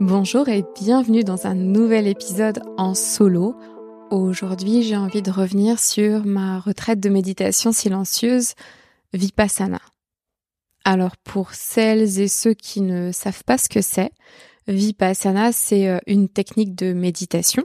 Bonjour 0.00 0.48
et 0.48 0.64
bienvenue 0.80 1.24
dans 1.24 1.46
un 1.46 1.54
nouvel 1.54 2.06
épisode 2.06 2.62
en 2.78 2.94
solo. 2.94 3.54
Aujourd'hui, 4.10 4.82
j'ai 4.82 4.96
envie 4.96 5.20
de 5.20 5.30
revenir 5.30 5.78
sur 5.78 6.24
ma 6.24 6.58
retraite 6.58 7.00
de 7.00 7.10
méditation 7.10 7.70
silencieuse 7.70 8.54
Vipassana. 9.12 9.82
Alors 10.86 11.18
pour 11.18 11.52
celles 11.52 12.18
et 12.18 12.28
ceux 12.28 12.54
qui 12.54 12.80
ne 12.80 13.12
savent 13.12 13.44
pas 13.44 13.58
ce 13.58 13.68
que 13.68 13.82
c'est, 13.82 14.10
Vipassana, 14.68 15.52
c'est 15.52 15.86
euh, 15.86 15.98
une 16.06 16.30
technique 16.30 16.74
de 16.74 16.94
méditation 16.94 17.64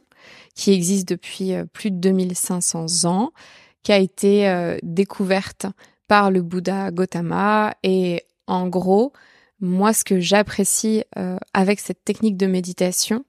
qui 0.56 0.74
existe 0.74 1.08
depuis 1.08 1.54
euh, 1.54 1.64
plus 1.72 1.90
de 1.90 2.00
2500 2.00 3.06
ans, 3.06 3.32
qui 3.82 3.94
a 3.94 3.98
été 3.98 4.50
euh, 4.50 4.78
découverte 4.84 5.68
par 6.10 6.32
le 6.32 6.42
Bouddha 6.42 6.92
Gautama 6.92 7.76
et 7.82 8.24
en 8.46 8.68
gros, 8.68 9.14
moi, 9.66 9.94
ce 9.94 10.04
que 10.04 10.20
j'apprécie 10.20 11.04
euh, 11.18 11.38
avec 11.54 11.80
cette 11.80 12.04
technique 12.06 12.38
de 12.38 12.46
méditation, 12.46 13.26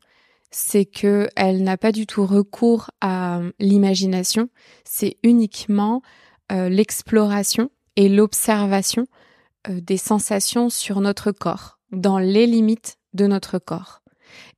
c'est 0.51 0.85
que 0.85 1.29
elle 1.35 1.63
n'a 1.63 1.77
pas 1.77 1.93
du 1.93 2.07
tout 2.07 2.25
recours 2.25 2.91
à 3.01 3.39
euh, 3.39 3.53
l'imagination. 3.59 4.49
C'est 4.85 5.17
uniquement 5.23 6.03
euh, 6.53 6.69
l'exploration 6.69 7.71
et 7.97 8.09
l'observation 8.09 9.07
des 9.69 9.97
sensations 9.97 10.71
sur 10.71 11.01
notre 11.01 11.33
corps, 11.33 11.81
dans 11.91 12.21
les 12.21 12.47
limites 12.47 12.99
de 13.15 13.27
notre 13.27 13.59
corps. 13.59 14.01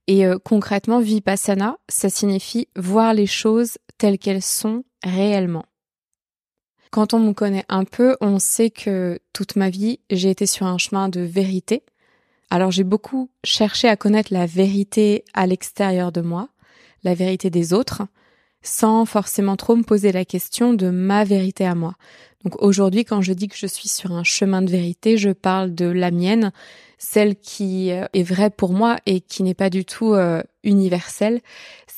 Et 0.06 0.26
concrètement, 0.44 1.00
vipassana, 1.00 1.78
ça 1.88 2.10
signifie 2.10 2.68
voir 2.76 3.14
les 3.14 3.24
choses 3.24 3.78
telles 3.96 4.18
qu'elles 4.18 4.42
sont 4.42 4.84
réellement. 5.02 5.64
Quand 6.90 7.14
on 7.14 7.18
me 7.18 7.32
connaît 7.32 7.64
un 7.68 7.84
peu, 7.84 8.16
on 8.20 8.38
sait 8.38 8.70
que 8.70 9.18
toute 9.32 9.56
ma 9.56 9.70
vie, 9.70 10.00
j'ai 10.10 10.30
été 10.30 10.46
sur 10.46 10.66
un 10.66 10.78
chemin 10.78 11.08
de 11.08 11.20
vérité. 11.20 11.82
Alors 12.50 12.70
j'ai 12.70 12.84
beaucoup 12.84 13.30
cherché 13.44 13.88
à 13.88 13.96
connaître 13.96 14.32
la 14.32 14.46
vérité 14.46 15.24
à 15.34 15.46
l'extérieur 15.46 16.12
de 16.12 16.22
moi, 16.22 16.48
la 17.04 17.14
vérité 17.14 17.50
des 17.50 17.74
autres, 17.74 18.02
sans 18.62 19.04
forcément 19.04 19.56
trop 19.56 19.76
me 19.76 19.82
poser 19.82 20.12
la 20.12 20.24
question 20.24 20.72
de 20.72 20.88
ma 20.88 21.24
vérité 21.24 21.66
à 21.66 21.74
moi. 21.74 21.94
Donc 22.44 22.62
aujourd'hui, 22.62 23.04
quand 23.04 23.20
je 23.20 23.32
dis 23.32 23.48
que 23.48 23.56
je 23.56 23.66
suis 23.66 23.88
sur 23.88 24.12
un 24.12 24.24
chemin 24.24 24.62
de 24.62 24.70
vérité, 24.70 25.16
je 25.18 25.30
parle 25.30 25.74
de 25.74 25.86
la 25.86 26.10
mienne, 26.10 26.52
celle 26.96 27.36
qui 27.36 27.90
euh, 27.92 28.06
est 28.12 28.22
vraie 28.22 28.50
pour 28.50 28.72
moi 28.72 28.96
et 29.06 29.20
qui 29.20 29.42
n'est 29.42 29.54
pas 29.54 29.70
du 29.70 29.84
tout 29.84 30.14
euh, 30.14 30.42
universelle, 30.62 31.40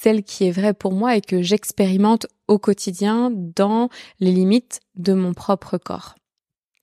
celle 0.01 0.23
qui 0.23 0.47
est 0.47 0.51
vraie 0.51 0.75
pour 0.75 0.93
moi 0.93 1.17
et 1.17 1.21
que 1.21 1.43
j'expérimente 1.43 2.27
au 2.49 2.59
quotidien 2.59 3.31
dans 3.31 3.89
les 4.19 4.33
limites 4.33 4.81
de 4.97 5.13
mon 5.13 5.35
propre 5.35 5.79
corps. 5.79 6.15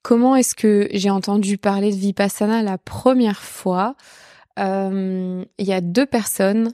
Comment 0.03 0.35
est-ce 0.35 0.55
que 0.55 0.87
j'ai 0.93 1.09
entendu 1.09 1.57
parler 1.57 1.91
de 1.91 1.97
Vipassana 1.97 2.61
la 2.61 2.77
première 2.77 3.41
fois? 3.41 3.95
Euh, 4.59 5.43
Il 5.57 5.65
y 5.65 5.73
a 5.73 5.81
deux 5.81 6.05
personnes, 6.05 6.73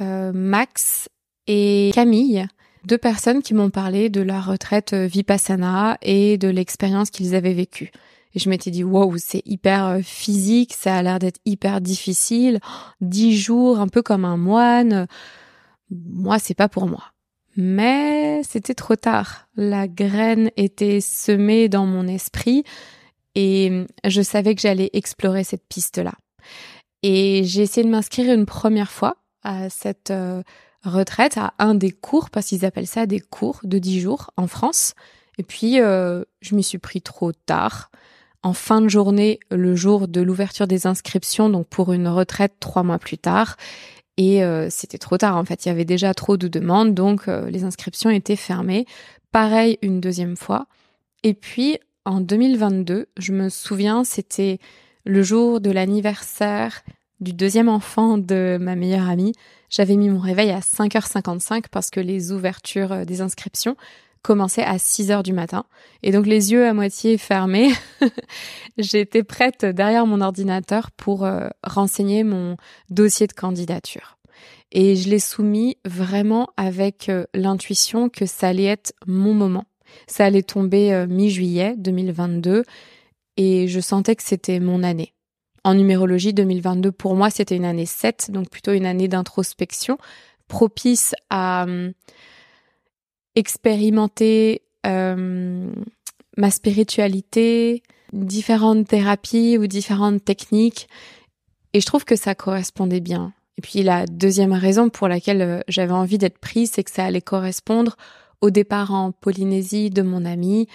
Max 0.00 1.08
et 1.46 1.90
Camille, 1.94 2.46
deux 2.84 2.98
personnes 2.98 3.42
qui 3.42 3.54
m'ont 3.54 3.70
parlé 3.70 4.10
de 4.10 4.20
la 4.20 4.40
retraite 4.40 4.92
Vipassana 4.92 5.96
et 6.02 6.36
de 6.36 6.48
l'expérience 6.48 7.10
qu'ils 7.10 7.34
avaient 7.34 7.54
vécue. 7.54 7.90
Et 8.34 8.38
je 8.38 8.50
m'étais 8.50 8.70
dit, 8.70 8.84
wow, 8.84 9.16
c'est 9.16 9.42
hyper 9.46 9.86
euh, 9.86 10.00
physique, 10.02 10.74
ça 10.74 10.94
a 10.94 11.02
l'air 11.02 11.18
d'être 11.18 11.40
hyper 11.46 11.80
difficile. 11.80 12.60
Dix 13.00 13.34
jours, 13.34 13.80
un 13.80 13.88
peu 13.88 14.02
comme 14.02 14.26
un 14.26 14.36
moine. 14.36 15.06
Moi, 15.90 16.38
c'est 16.38 16.54
pas 16.54 16.68
pour 16.68 16.86
moi. 16.86 17.12
Mais 17.56 18.42
c'était 18.42 18.74
trop 18.74 18.96
tard. 18.96 19.48
La 19.56 19.88
graine 19.88 20.50
était 20.56 21.00
semée 21.00 21.68
dans 21.68 21.86
mon 21.86 22.06
esprit 22.06 22.64
et 23.34 23.86
je 24.04 24.22
savais 24.22 24.54
que 24.54 24.60
j'allais 24.60 24.90
explorer 24.92 25.44
cette 25.44 25.66
piste-là. 25.68 26.14
Et 27.02 27.44
j'ai 27.44 27.62
essayé 27.62 27.84
de 27.84 27.90
m'inscrire 27.90 28.32
une 28.32 28.46
première 28.46 28.90
fois 28.90 29.16
à 29.42 29.70
cette 29.70 30.10
euh, 30.10 30.42
retraite, 30.82 31.38
à 31.38 31.54
un 31.58 31.74
des 31.74 31.92
cours, 31.92 32.30
parce 32.30 32.46
qu'ils 32.46 32.64
appellent 32.64 32.86
ça 32.86 33.06
des 33.06 33.20
cours 33.20 33.60
de 33.62 33.78
dix 33.78 34.00
jours 34.00 34.30
en 34.36 34.46
France. 34.46 34.94
Et 35.38 35.42
puis, 35.42 35.80
euh, 35.80 36.24
je 36.40 36.54
m'y 36.54 36.62
suis 36.62 36.78
pris 36.78 37.02
trop 37.02 37.32
tard 37.32 37.90
en 38.42 38.52
fin 38.52 38.80
de 38.80 38.88
journée 38.88 39.40
le 39.50 39.74
jour 39.74 40.08
de 40.08 40.20
l'ouverture 40.20 40.66
des 40.66 40.86
inscriptions, 40.86 41.50
donc 41.50 41.66
pour 41.66 41.92
une 41.92 42.08
retraite 42.08 42.54
trois 42.60 42.82
mois 42.82 42.98
plus 42.98 43.18
tard. 43.18 43.56
Et 44.16 44.42
euh, 44.42 44.68
c'était 44.70 44.98
trop 44.98 45.18
tard 45.18 45.36
en 45.36 45.44
fait, 45.44 45.64
il 45.64 45.68
y 45.68 45.70
avait 45.70 45.84
déjà 45.84 46.14
trop 46.14 46.36
de 46.36 46.48
demandes, 46.48 46.94
donc 46.94 47.28
euh, 47.28 47.50
les 47.50 47.64
inscriptions 47.64 48.10
étaient 48.10 48.36
fermées. 48.36 48.86
Pareil 49.30 49.78
une 49.82 50.00
deuxième 50.00 50.36
fois. 50.36 50.66
Et 51.22 51.34
puis 51.34 51.78
en 52.04 52.20
2022, 52.20 53.06
je 53.18 53.32
me 53.32 53.48
souviens, 53.48 54.04
c'était 54.04 54.58
le 55.04 55.22
jour 55.22 55.60
de 55.60 55.70
l'anniversaire 55.70 56.82
du 57.20 57.32
deuxième 57.32 57.68
enfant 57.68 58.18
de 58.18 58.58
ma 58.60 58.76
meilleure 58.76 59.08
amie. 59.08 59.32
J'avais 59.70 59.96
mis 59.96 60.08
mon 60.08 60.20
réveil 60.20 60.50
à 60.50 60.60
5h55 60.60 61.64
parce 61.70 61.90
que 61.90 62.00
les 62.00 62.32
ouvertures 62.32 62.92
euh, 62.92 63.04
des 63.04 63.20
inscriptions 63.20 63.76
commençait 64.26 64.64
à 64.64 64.76
6 64.76 65.12
heures 65.12 65.22
du 65.22 65.32
matin. 65.32 65.66
Et 66.02 66.10
donc 66.10 66.26
les 66.26 66.50
yeux 66.50 66.66
à 66.66 66.74
moitié 66.74 67.16
fermés, 67.16 67.70
j'étais 68.78 69.22
prête 69.22 69.64
derrière 69.64 70.04
mon 70.04 70.20
ordinateur 70.20 70.90
pour 70.90 71.24
euh, 71.24 71.48
renseigner 71.62 72.24
mon 72.24 72.56
dossier 72.90 73.28
de 73.28 73.32
candidature. 73.32 74.18
Et 74.72 74.96
je 74.96 75.08
l'ai 75.08 75.20
soumis 75.20 75.76
vraiment 75.84 76.48
avec 76.56 77.08
euh, 77.08 77.24
l'intuition 77.34 78.08
que 78.08 78.26
ça 78.26 78.48
allait 78.48 78.64
être 78.64 78.94
mon 79.06 79.32
moment. 79.32 79.64
Ça 80.08 80.24
allait 80.24 80.42
tomber 80.42 80.92
euh, 80.92 81.06
mi-juillet 81.06 81.76
2022 81.78 82.64
et 83.36 83.68
je 83.68 83.80
sentais 83.80 84.16
que 84.16 84.24
c'était 84.24 84.58
mon 84.58 84.82
année. 84.82 85.14
En 85.62 85.74
numérologie 85.74 86.34
2022, 86.34 86.90
pour 86.90 87.14
moi, 87.14 87.30
c'était 87.30 87.56
une 87.56 87.64
année 87.64 87.86
7, 87.86 88.32
donc 88.32 88.50
plutôt 88.50 88.72
une 88.72 88.86
année 88.86 89.06
d'introspection, 89.06 89.98
propice 90.48 91.14
à 91.30 91.66
expérimenter 93.36 94.62
euh, 94.86 95.70
ma 96.36 96.50
spiritualité, 96.50 97.82
différentes 98.12 98.88
thérapies 98.88 99.58
ou 99.58 99.66
différentes 99.66 100.24
techniques. 100.24 100.88
Et 101.72 101.80
je 101.80 101.86
trouve 101.86 102.04
que 102.04 102.16
ça 102.16 102.34
correspondait 102.34 103.00
bien. 103.00 103.32
Et 103.58 103.62
puis 103.62 103.82
la 103.82 104.06
deuxième 104.06 104.52
raison 104.52 104.88
pour 104.88 105.08
laquelle 105.08 105.42
euh, 105.42 105.60
j'avais 105.68 105.92
envie 105.92 106.18
d'être 106.18 106.38
prise, 106.38 106.72
c'est 106.74 106.84
que 106.84 106.90
ça 106.90 107.04
allait 107.04 107.20
correspondre 107.20 107.96
au 108.40 108.50
départ 108.50 108.92
en 108.92 109.12
Polynésie 109.12 109.90
de 109.90 110.02
mon 110.02 110.24
ami. 110.24 110.66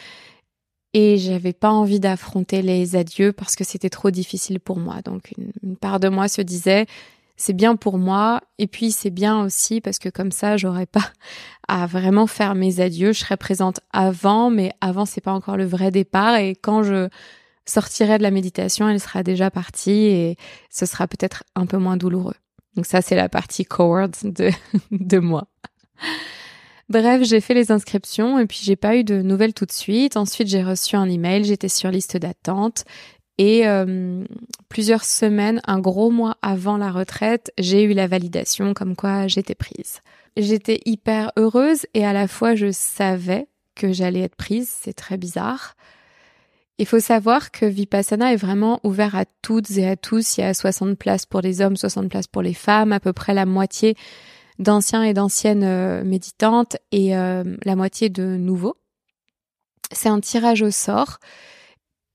Et 0.94 1.18
j'avais 1.18 1.54
pas 1.54 1.72
envie 1.72 2.00
d'affronter 2.00 2.62
les 2.62 2.96
adieux 2.96 3.32
parce 3.32 3.56
que 3.56 3.64
c'était 3.64 3.90
trop 3.90 4.12
difficile 4.12 4.60
pour 4.60 4.78
moi. 4.78 5.02
Donc 5.02 5.32
une 5.64 5.78
part 5.78 6.00
de 6.00 6.10
moi 6.10 6.28
se 6.28 6.42
disait, 6.42 6.86
c'est 7.42 7.54
bien 7.54 7.76
pour 7.76 7.98
moi 7.98 8.42
et 8.60 8.68
puis 8.68 8.92
c'est 8.92 9.10
bien 9.10 9.44
aussi 9.44 9.82
parce 9.82 9.98
que 9.98 10.10
comme 10.10 10.32
ça 10.32 10.58
j'aurais 10.58 10.86
pas 10.86 11.12
à 11.68 11.88
vraiment 11.88 12.28
faire 12.28 12.54
mes 12.54 12.82
adieux, 12.82 13.14
je 13.14 13.20
serais 13.20 13.36
présente 13.36 13.80
avant 13.92 14.52
mais 14.52 14.74
avant 14.80 15.06
c'est 15.08 15.22
pas 15.22 15.34
encore 15.34 15.58
le 15.58 15.66
vrai 15.66 15.90
départ 15.90 16.36
et 16.36 16.56
quand 16.56 16.84
je 16.84 17.10
sortirai 17.66 18.20
de 18.20 18.24
la 18.24 18.32
méditation, 18.32 18.88
elle 18.90 19.00
sera 19.00 19.24
déjà 19.24 19.50
partie 19.50 20.06
et 20.06 20.38
ce 20.70 20.86
sera 20.86 21.08
peut-être 21.08 21.44
un 21.56 21.66
peu 21.66 21.78
moins 21.78 21.98
douloureux. 21.98 22.36
Donc 22.76 22.86
ça 22.86 23.02
c'est 23.02 23.16
la 23.16 23.28
partie 23.28 23.66
coward 23.66 24.16
de 24.24 24.52
de 24.92 25.18
moi. 25.18 25.48
Bref, 26.90 27.24
j'ai 27.24 27.42
fait 27.42 27.54
les 27.56 27.72
inscriptions 27.72 28.38
et 28.38 28.46
puis 28.46 28.60
j'ai 28.62 28.76
pas 28.76 28.98
eu 28.98 29.04
de 29.04 29.22
nouvelles 29.22 29.54
tout 29.54 29.66
de 29.66 29.72
suite. 29.72 30.18
Ensuite, 30.18 30.50
j'ai 30.50 30.62
reçu 30.62 30.98
un 30.98 31.08
email, 31.08 31.46
j'étais 31.46 31.70
sur 31.70 31.90
liste 31.90 32.18
d'attente 32.18 32.84
et 33.42 33.68
euh, 33.68 34.24
plusieurs 34.70 35.04
semaines, 35.04 35.62
un 35.66 35.80
gros 35.80 36.12
mois 36.12 36.38
avant 36.44 36.78
la 36.78 36.92
retraite, 36.92 37.52
j'ai 37.58 37.82
eu 37.82 37.94
la 37.94 38.06
validation 38.06 38.76
comme 38.76 38.96
quoi 38.96 39.26
j'étais 39.26 39.56
prise. 39.56 40.02
J'étais 40.38 40.80
hyper 40.86 41.32
heureuse 41.38 41.88
et 41.96 42.06
à 42.06 42.14
la 42.14 42.28
fois 42.28 42.54
je 42.54 42.72
savais 42.72 43.48
que 43.74 43.94
j'allais 43.94 44.20
être 44.20 44.36
prise, 44.36 44.70
c'est 44.70 44.94
très 44.94 45.18
bizarre. 45.18 45.76
Il 46.78 46.86
faut 46.86 47.00
savoir 47.00 47.50
que 47.50 47.66
Vipassana 47.66 48.32
est 48.32 48.38
vraiment 48.38 48.80
ouvert 48.84 49.16
à 49.16 49.26
toutes 49.42 49.72
et 49.72 49.90
à 49.90 49.96
tous. 49.96 50.38
Il 50.38 50.42
y 50.42 50.44
a 50.44 50.54
60 50.54 50.96
places 50.96 51.26
pour 51.26 51.42
les 51.42 51.62
hommes, 51.62 51.78
60 51.78 52.10
places 52.10 52.28
pour 52.28 52.44
les 52.44 52.54
femmes, 52.54 52.92
à 52.92 53.00
peu 53.00 53.12
près 53.12 53.34
la 53.34 53.48
moitié 53.48 53.96
d'anciens 54.60 55.02
et 55.02 55.16
d'anciennes 55.16 55.64
euh, 55.64 56.04
méditantes 56.04 56.78
et 56.92 57.18
euh, 57.18 57.44
la 57.66 57.76
moitié 57.76 58.10
de 58.10 58.38
nouveaux. 58.38 58.78
C'est 59.92 60.10
un 60.10 60.20
tirage 60.20 60.62
au 60.62 60.70
sort 60.70 61.18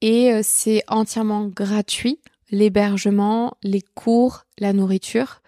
et 0.01 0.33
euh, 0.33 0.41
c'est 0.43 0.83
entièrement 0.89 1.47
gratuit, 1.47 2.21
l'hébergement, 2.51 3.57
les 3.63 3.83
cours, 3.95 4.45
la 4.59 4.73
nourriture. 4.73 5.41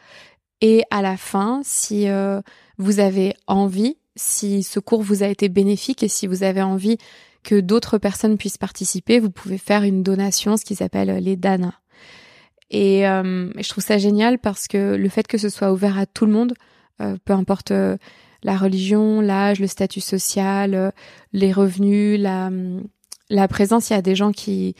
Et 0.61 0.83
à 0.91 1.03
la 1.03 1.17
fin, 1.17 1.61
si 1.62 2.09
euh, 2.09 2.41
vous 2.79 3.00
avez 3.00 3.35
envie, 3.47 3.97
si 4.17 4.62
ce 4.62 4.81
cours 4.81 5.03
vous 5.03 5.23
a 5.23 5.29
été 5.29 5.49
bénéfique 5.49 6.03
et 6.03 6.09
si 6.09 6.27
vous 6.27 6.43
avez 6.43 6.62
envie 6.62 6.99
que 7.45 7.61
d'autres 7.61 7.99
personnes 7.99 8.37
puissent 8.37 8.59
participer, 8.59 9.21
vous 9.21 9.31
pouvez 9.31 9.59
faire 9.59 9.85
une 9.85 10.03
donation, 10.03 10.56
ce 10.56 10.65
qui 10.65 10.75
s'appelle 10.75 11.23
les 11.23 11.37
dana. 11.37 11.75
Et 12.71 13.06
euh, 13.09 13.51
je 13.56 13.69
trouve 13.69 13.85
ça 13.85 13.97
génial 13.97 14.39
parce 14.39 14.67
que 14.67 14.97
le 14.97 15.09
fait 15.09 15.27
que 15.27 15.39
ce 15.39 15.49
soit 15.49 15.73
ouvert 15.73 15.99
à 15.99 16.06
tout 16.06 16.27
le 16.27 16.33
monde, 16.33 16.55
peu 17.25 17.33
importe 17.33 17.71
la 17.71 18.56
religion, 18.56 19.21
l'âge, 19.21 19.61
le 19.61 19.69
statut 19.69 20.01
social, 20.01 20.93
les 21.33 21.53
revenus, 21.53 22.19
la, 22.19 22.51
la 23.31 23.49
présence, 23.49 23.91
il 23.91 23.95
y 23.95 23.97
a 23.97 24.03
des 24.03 24.15
gens 24.15 24.33
qui 24.33 24.75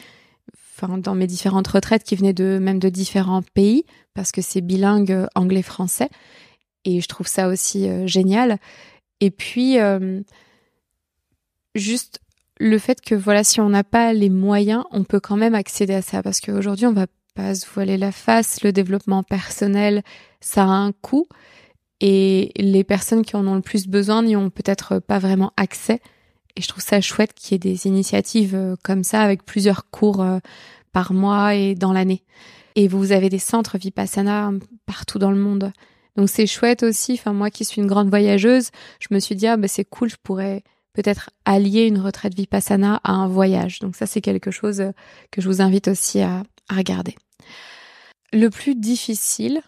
enfin 0.81 0.99
dans 0.99 1.15
mes 1.15 1.27
différentes 1.27 1.69
retraites 1.69 2.05
qui 2.05 2.17
venaient 2.17 2.33
de 2.33 2.59
même 2.61 2.79
de 2.79 2.89
différents 2.89 3.43
pays 3.43 3.85
parce 4.15 4.33
que 4.33 4.43
c'est 4.43 4.61
bilingue 4.61 5.13
euh, 5.13 5.27
anglais-français 5.35 6.09
et 6.85 7.01
je 7.01 7.09
trouve 7.09 7.27
ça 7.27 7.49
aussi 7.49 7.89
euh, 7.89 8.07
génial. 8.07 8.59
Et 9.21 9.31
puis 9.31 9.79
euh, 9.81 10.21
juste 11.75 12.21
le 12.61 12.79
fait 12.79 13.01
que 13.01 13.15
voilà 13.15 13.45
si 13.45 13.61
on 13.61 13.69
n'a 13.69 13.85
pas 13.85 14.13
les 14.13 14.31
moyens, 14.31 14.85
on 14.93 15.05
peut 15.05 15.21
quand 15.21 15.37
même 15.37 15.55
accéder 15.55 15.95
à 15.95 16.03
ça 16.03 16.23
parce 16.23 16.41
qu'aujourd'hui 16.41 16.87
on 16.87 16.93
va 16.93 17.07
pas 17.35 17.55
se 17.55 17.67
voiler 17.67 17.97
la 17.97 18.13
face, 18.13 18.63
le 18.63 18.73
développement 18.73 19.23
personnel 19.23 20.03
ça 20.41 20.63
a 20.63 20.67
un 20.67 20.93
coût 20.93 21.27
et 22.01 22.53
les 22.57 22.85
personnes 22.85 23.25
qui 23.25 23.35
en 23.37 23.47
ont 23.47 23.57
le 23.57 23.61
plus 23.61 23.89
besoin 23.89 24.23
n'y 24.23 24.37
ont 24.37 24.51
peut-être 24.51 25.01
pas 25.01 25.19
vraiment 25.19 25.53
accès. 25.57 26.01
Et 26.59 26.63
je 26.63 26.67
trouve 26.67 26.83
ça 26.83 27.01
chouette 27.01 27.35
qu'il 27.35 27.53
y 27.53 27.55
ait 27.55 27.59
des 27.59 27.87
initiatives 27.87 28.57
euh, 28.57 28.75
comme 28.83 29.05
ça 29.05 29.23
avec 29.23 29.45
plusieurs 29.45 29.89
cours 29.91 30.21
euh, 30.21 30.41
par 30.93 31.13
mois 31.13 31.55
et 31.55 31.77
dans 31.77 31.93
l'année. 31.93 32.25
Et 32.75 32.89
vous 32.89 33.13
avez 33.13 33.29
des 33.29 33.39
centres 33.39 33.79
Vipassana 33.79 34.51
partout 34.85 35.21
dans 35.21 35.31
le 35.31 35.39
monde. 35.39 35.73
Donc 36.17 36.29
c'est 36.29 36.49
chouette 36.49 36.83
aussi. 36.83 37.13
Enfin 37.13 37.33
moi 37.33 37.49
qui 37.49 37.65
suis 37.65 37.81
une 37.81 37.87
grande 37.87 38.09
voyageuse, 38.09 38.71
je 38.99 39.07
me 39.13 39.21
suis 39.21 39.37
dit 39.37 39.47
ah 39.47 39.57
bah 39.57 39.69
c'est 39.69 39.85
cool, 39.85 40.11
je 40.11 40.17
pourrais 40.21 40.65
peut-être 40.95 41.31
allier 41.45 41.87
une 41.87 42.01
retraite 42.01 42.35
Vipassana 42.35 43.01
à 43.05 43.13
un 43.13 43.29
voyage. 43.29 43.79
Donc 43.79 43.95
ça 43.95 44.07
c'est 44.07 44.21
quelque 44.21 44.51
chose 44.51 44.81
euh, 44.81 44.91
que 45.31 45.41
je 45.41 45.49
vous 45.49 45.63
invite 45.63 45.87
aussi 45.87 46.21
à, 46.21 46.43
à 46.69 46.75
regarder. 46.75 47.15
Le 48.33 48.51
plus 48.51 48.75
difficile 48.75 49.63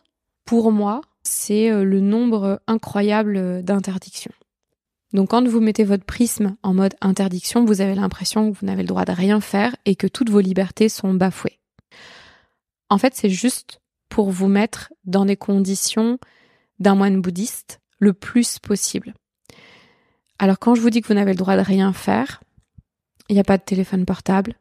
pour 0.44 0.72
moi, 0.72 1.02
c'est 1.22 1.70
euh, 1.70 1.84
le 1.84 2.00
nombre 2.00 2.60
incroyable 2.66 3.36
euh, 3.36 3.62
d'interdictions. 3.62 4.32
Donc 5.12 5.30
quand 5.30 5.46
vous 5.46 5.60
mettez 5.60 5.84
votre 5.84 6.04
prisme 6.04 6.56
en 6.62 6.74
mode 6.74 6.94
interdiction, 7.00 7.64
vous 7.64 7.80
avez 7.80 7.94
l'impression 7.94 8.50
que 8.50 8.58
vous 8.58 8.66
n'avez 8.66 8.82
le 8.82 8.88
droit 8.88 9.04
de 9.04 9.12
rien 9.12 9.40
faire 9.40 9.74
et 9.84 9.96
que 9.96 10.06
toutes 10.06 10.30
vos 10.30 10.40
libertés 10.40 10.88
sont 10.88 11.14
bafouées. 11.14 11.58
En 12.88 12.98
fait, 12.98 13.14
c'est 13.14 13.30
juste 13.30 13.80
pour 14.08 14.30
vous 14.30 14.48
mettre 14.48 14.92
dans 15.04 15.24
des 15.24 15.36
conditions 15.36 16.18
d'un 16.78 16.94
moine 16.94 17.20
bouddhiste 17.20 17.80
le 17.98 18.12
plus 18.12 18.58
possible. 18.58 19.14
Alors 20.38 20.58
quand 20.58 20.74
je 20.74 20.80
vous 20.80 20.90
dis 20.90 21.02
que 21.02 21.08
vous 21.08 21.14
n'avez 21.14 21.32
le 21.32 21.38
droit 21.38 21.56
de 21.56 21.62
rien 21.62 21.92
faire, 21.92 22.42
il 23.28 23.34
n'y 23.34 23.40
a 23.40 23.44
pas 23.44 23.58
de 23.58 23.62
téléphone 23.62 24.06
portable, 24.06 24.54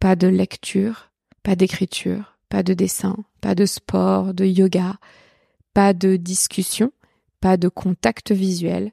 pas 0.00 0.16
de 0.16 0.26
lecture, 0.26 1.10
pas 1.42 1.54
d'écriture, 1.54 2.38
pas 2.48 2.62
de 2.62 2.74
dessin, 2.74 3.16
pas 3.40 3.54
de 3.54 3.66
sport, 3.66 4.34
de 4.34 4.44
yoga, 4.44 4.96
pas 5.74 5.92
de 5.92 6.16
discussion, 6.16 6.92
pas 7.40 7.56
de 7.56 7.68
contact 7.68 8.32
visuel, 8.32 8.92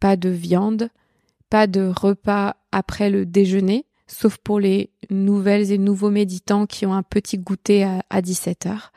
pas 0.00 0.16
de 0.16 0.28
viande, 0.28 0.90
pas 1.50 1.66
de 1.66 1.92
repas 1.94 2.56
après 2.72 3.10
le 3.10 3.26
déjeuner, 3.26 3.86
sauf 4.06 4.38
pour 4.38 4.60
les 4.60 4.90
nouvelles 5.10 5.72
et 5.72 5.78
nouveaux 5.78 6.10
méditants 6.10 6.66
qui 6.66 6.86
ont 6.86 6.94
un 6.94 7.02
petit 7.02 7.38
goûter 7.38 7.84
à, 8.10 8.22
17 8.22 8.66
heures. 8.66 8.92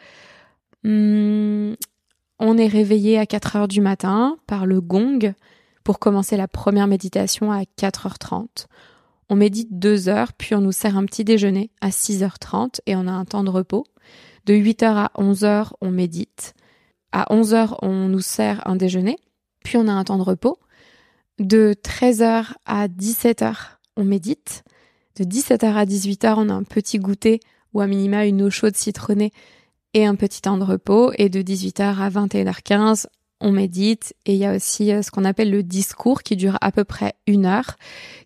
Hmm, 0.83 1.74
on 2.39 2.57
est 2.57 2.68
réveillé 2.68 3.19
à 3.19 3.25
4 3.25 3.56
heures 3.56 3.68
du 3.68 3.81
matin 3.81 4.38
par 4.48 4.65
le 4.65 4.81
gong 4.81 5.33
pour 5.83 6.00
commencer 6.00 6.38
la 6.38 6.48
première 6.48 6.88
méditation 6.88 7.51
à 7.51 7.62
4h30. 7.63 8.68
On 9.30 9.36
médite 9.36 9.80
2 9.80 10.09
heures, 10.09 10.33
puis 10.33 10.56
on 10.56 10.62
nous 10.62 10.71
sert 10.71 10.97
un 10.97 11.06
petit 11.06 11.24
déjeuner 11.24 11.71
à 11.81 11.89
6h30 11.89 12.81
et 12.86 12.95
on 12.95 13.07
a 13.07 13.12
un 13.12 13.25
temps 13.25 13.44
de 13.44 13.50
repos. 13.50 13.86
De 14.45 14.54
8h 14.54 14.86
à 14.86 15.12
11h, 15.18 15.71
on 15.81 15.92
médite. 15.92 16.54
À 17.12 17.33
11h, 17.33 17.75
on 17.81 18.07
nous 18.07 18.21
sert 18.21 18.68
un 18.68 18.75
déjeuner, 18.75 19.18
puis 19.63 19.77
on 19.77 19.88
a 19.88 19.94
un 19.94 20.04
temps 20.04 20.18
de 20.18 20.24
repos. 20.24 20.57
De 21.42 21.74
13h 21.74 22.54
à 22.68 22.88
17h, 22.88 23.56
on 23.98 24.04
médite. 24.04 24.64
De 25.18 25.24
17h 25.24 25.74
à 25.74 25.86
18h, 25.86 26.36
on 26.38 26.50
a 26.50 26.54
un 26.54 26.62
petit 26.62 27.00
goûter 27.00 27.40
ou 27.74 27.82
à 27.82 27.88
minima 27.88 28.28
une 28.28 28.44
eau 28.44 28.52
chaude 28.52 28.76
citronnée 28.76 29.32
et 29.96 30.06
un 30.06 30.14
petit 30.14 30.44
temps 30.44 30.60
de 30.60 30.64
repos. 30.64 31.12
Et 31.18 31.30
de 31.30 31.42
18h 31.42 31.98
à 31.98 32.10
21h15, 32.12 33.08
on 33.40 33.52
médite. 33.52 34.14
Et 34.28 34.34
il 34.34 34.38
y 34.38 34.46
a 34.46 34.56
aussi 34.56 34.94
euh, 34.94 35.02
ce 35.02 35.10
qu'on 35.10 35.26
appelle 35.26 35.50
le 35.50 35.64
discours 35.64 36.22
qui 36.22 36.36
dure 36.36 36.60
à 36.62 36.72
peu 36.72 36.84
près 36.84 37.16
une 37.26 37.48
heure, 37.48 37.76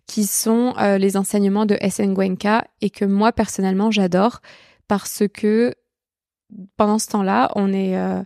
qui 0.06 0.26
sont 0.26 0.74
euh, 0.78 0.98
les 0.98 1.16
enseignements 1.16 1.64
de 1.64 1.78
SN 1.88 2.12
Gwenka 2.12 2.66
et 2.82 2.90
que 2.90 3.06
moi 3.06 3.32
personnellement 3.32 3.90
j'adore 3.90 4.42
parce 4.88 5.22
que 5.32 5.74
pendant 6.76 6.98
ce 6.98 7.08
temps-là, 7.08 7.50
on 7.56 7.72
est 7.72 7.96
euh, 7.96 8.22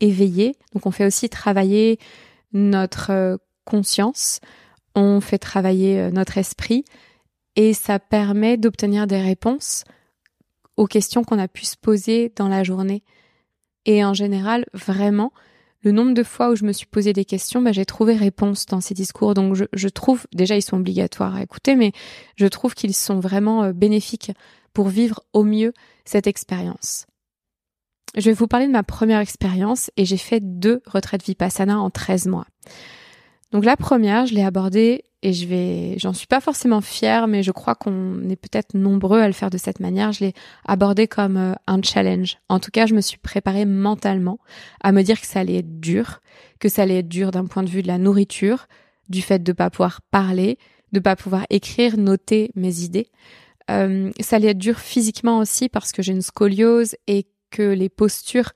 éveillé. 0.00 0.56
Donc 0.72 0.86
on 0.86 0.90
fait 0.90 1.04
aussi 1.04 1.28
travailler 1.28 1.98
notre 2.54 3.38
conscience, 3.70 4.40
on 4.94 5.20
fait 5.20 5.38
travailler 5.38 6.00
euh, 6.00 6.10
notre 6.10 6.38
esprit 6.38 6.84
et 7.56 7.72
ça 7.72 7.98
permet 7.98 8.56
d'obtenir 8.56 9.06
des 9.06 9.20
réponses 9.20 9.84
aux 10.76 10.86
questions 10.86 11.24
qu'on 11.24 11.38
a 11.38 11.48
pu 11.48 11.64
se 11.64 11.76
poser 11.76 12.32
dans 12.36 12.48
la 12.48 12.64
journée. 12.64 13.02
Et 13.86 14.04
en 14.04 14.14
général, 14.14 14.64
vraiment, 14.72 15.32
le 15.82 15.92
nombre 15.92 16.14
de 16.14 16.22
fois 16.22 16.50
où 16.50 16.56
je 16.56 16.64
me 16.64 16.72
suis 16.72 16.86
posé 16.86 17.12
des 17.12 17.24
questions, 17.24 17.62
bah, 17.62 17.72
j'ai 17.72 17.84
trouvé 17.84 18.14
réponse 18.14 18.66
dans 18.66 18.80
ces 18.80 18.94
discours. 18.94 19.34
Donc 19.34 19.54
je, 19.54 19.64
je, 19.72 19.88
trouve, 19.88 20.26
déjà 20.34 20.56
ils 20.56 20.62
sont 20.62 20.76
obligatoires 20.76 21.36
à 21.36 21.42
écouter, 21.42 21.76
mais 21.76 21.92
je 22.36 22.46
trouve 22.46 22.74
qu'ils 22.74 22.94
sont 22.94 23.20
vraiment 23.20 23.64
euh, 23.64 23.72
bénéfiques 23.72 24.32
pour 24.72 24.88
vivre 24.88 25.22
au 25.32 25.44
mieux 25.44 25.72
cette 26.04 26.26
expérience. 26.26 27.06
Je 28.16 28.24
vais 28.24 28.32
vous 28.32 28.48
parler 28.48 28.66
de 28.66 28.72
ma 28.72 28.82
première 28.82 29.20
expérience 29.20 29.90
et 29.96 30.04
j'ai 30.04 30.16
fait 30.16 30.40
deux 30.40 30.82
retraites 30.86 31.24
Vipassana 31.24 31.78
en 31.78 31.90
13 31.90 32.26
mois. 32.26 32.46
Donc 33.52 33.64
la 33.64 33.76
première, 33.76 34.26
je 34.26 34.34
l'ai 34.34 34.44
abordée 34.44 35.04
et 35.22 35.32
je 35.32 35.46
vais, 35.46 35.98
j'en 35.98 36.12
suis 36.12 36.26
pas 36.26 36.40
forcément 36.40 36.80
fière, 36.80 37.26
mais 37.26 37.42
je 37.42 37.50
crois 37.50 37.74
qu'on 37.74 38.28
est 38.28 38.36
peut-être 38.36 38.74
nombreux 38.74 39.20
à 39.20 39.26
le 39.26 39.32
faire 39.32 39.50
de 39.50 39.58
cette 39.58 39.80
manière. 39.80 40.12
Je 40.12 40.24
l'ai 40.24 40.32
abordée 40.64 41.08
comme 41.08 41.36
euh, 41.36 41.54
un 41.66 41.82
challenge. 41.82 42.38
En 42.48 42.58
tout 42.58 42.70
cas, 42.70 42.86
je 42.86 42.94
me 42.94 43.00
suis 43.00 43.18
préparée 43.18 43.66
mentalement 43.66 44.38
à 44.82 44.92
me 44.92 45.02
dire 45.02 45.20
que 45.20 45.26
ça 45.26 45.40
allait 45.40 45.58
être 45.58 45.80
dur, 45.80 46.20
que 46.58 46.68
ça 46.68 46.82
allait 46.82 47.00
être 47.00 47.08
dur 47.08 47.32
d'un 47.32 47.46
point 47.46 47.62
de 47.62 47.68
vue 47.68 47.82
de 47.82 47.88
la 47.88 47.98
nourriture, 47.98 48.66
du 49.08 49.20
fait 49.20 49.42
de 49.42 49.52
pas 49.52 49.68
pouvoir 49.68 50.00
parler, 50.10 50.56
de 50.92 51.00
pas 51.00 51.16
pouvoir 51.16 51.44
écrire, 51.50 51.98
noter 51.98 52.50
mes 52.54 52.80
idées. 52.80 53.08
Euh, 53.70 54.10
ça 54.20 54.36
allait 54.36 54.48
être 54.48 54.58
dur 54.58 54.78
physiquement 54.78 55.38
aussi 55.38 55.68
parce 55.68 55.92
que 55.92 56.02
j'ai 56.02 56.12
une 56.12 56.22
scoliose 56.22 56.96
et 57.06 57.26
que 57.50 57.62
les 57.62 57.88
postures 57.88 58.52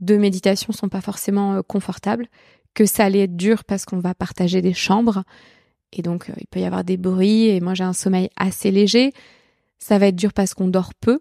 de 0.00 0.16
méditation 0.16 0.72
sont 0.72 0.88
pas 0.88 1.00
forcément 1.00 1.54
euh, 1.54 1.62
confortables, 1.62 2.26
que 2.74 2.86
ça 2.86 3.04
allait 3.04 3.24
être 3.24 3.36
dur 3.36 3.64
parce 3.64 3.84
qu'on 3.84 3.98
va 3.98 4.14
partager 4.14 4.62
des 4.62 4.74
chambres 4.74 5.24
et 5.92 6.02
donc 6.02 6.28
euh, 6.28 6.34
il 6.38 6.46
peut 6.46 6.60
y 6.60 6.64
avoir 6.64 6.84
des 6.84 6.96
bruits 6.96 7.46
et 7.46 7.60
moi 7.60 7.74
j'ai 7.74 7.84
un 7.84 7.92
sommeil 7.92 8.28
assez 8.36 8.70
léger. 8.70 9.12
Ça 9.78 9.98
va 9.98 10.08
être 10.08 10.16
dur 10.16 10.32
parce 10.32 10.54
qu'on 10.54 10.68
dort 10.68 10.94
peu, 10.94 11.20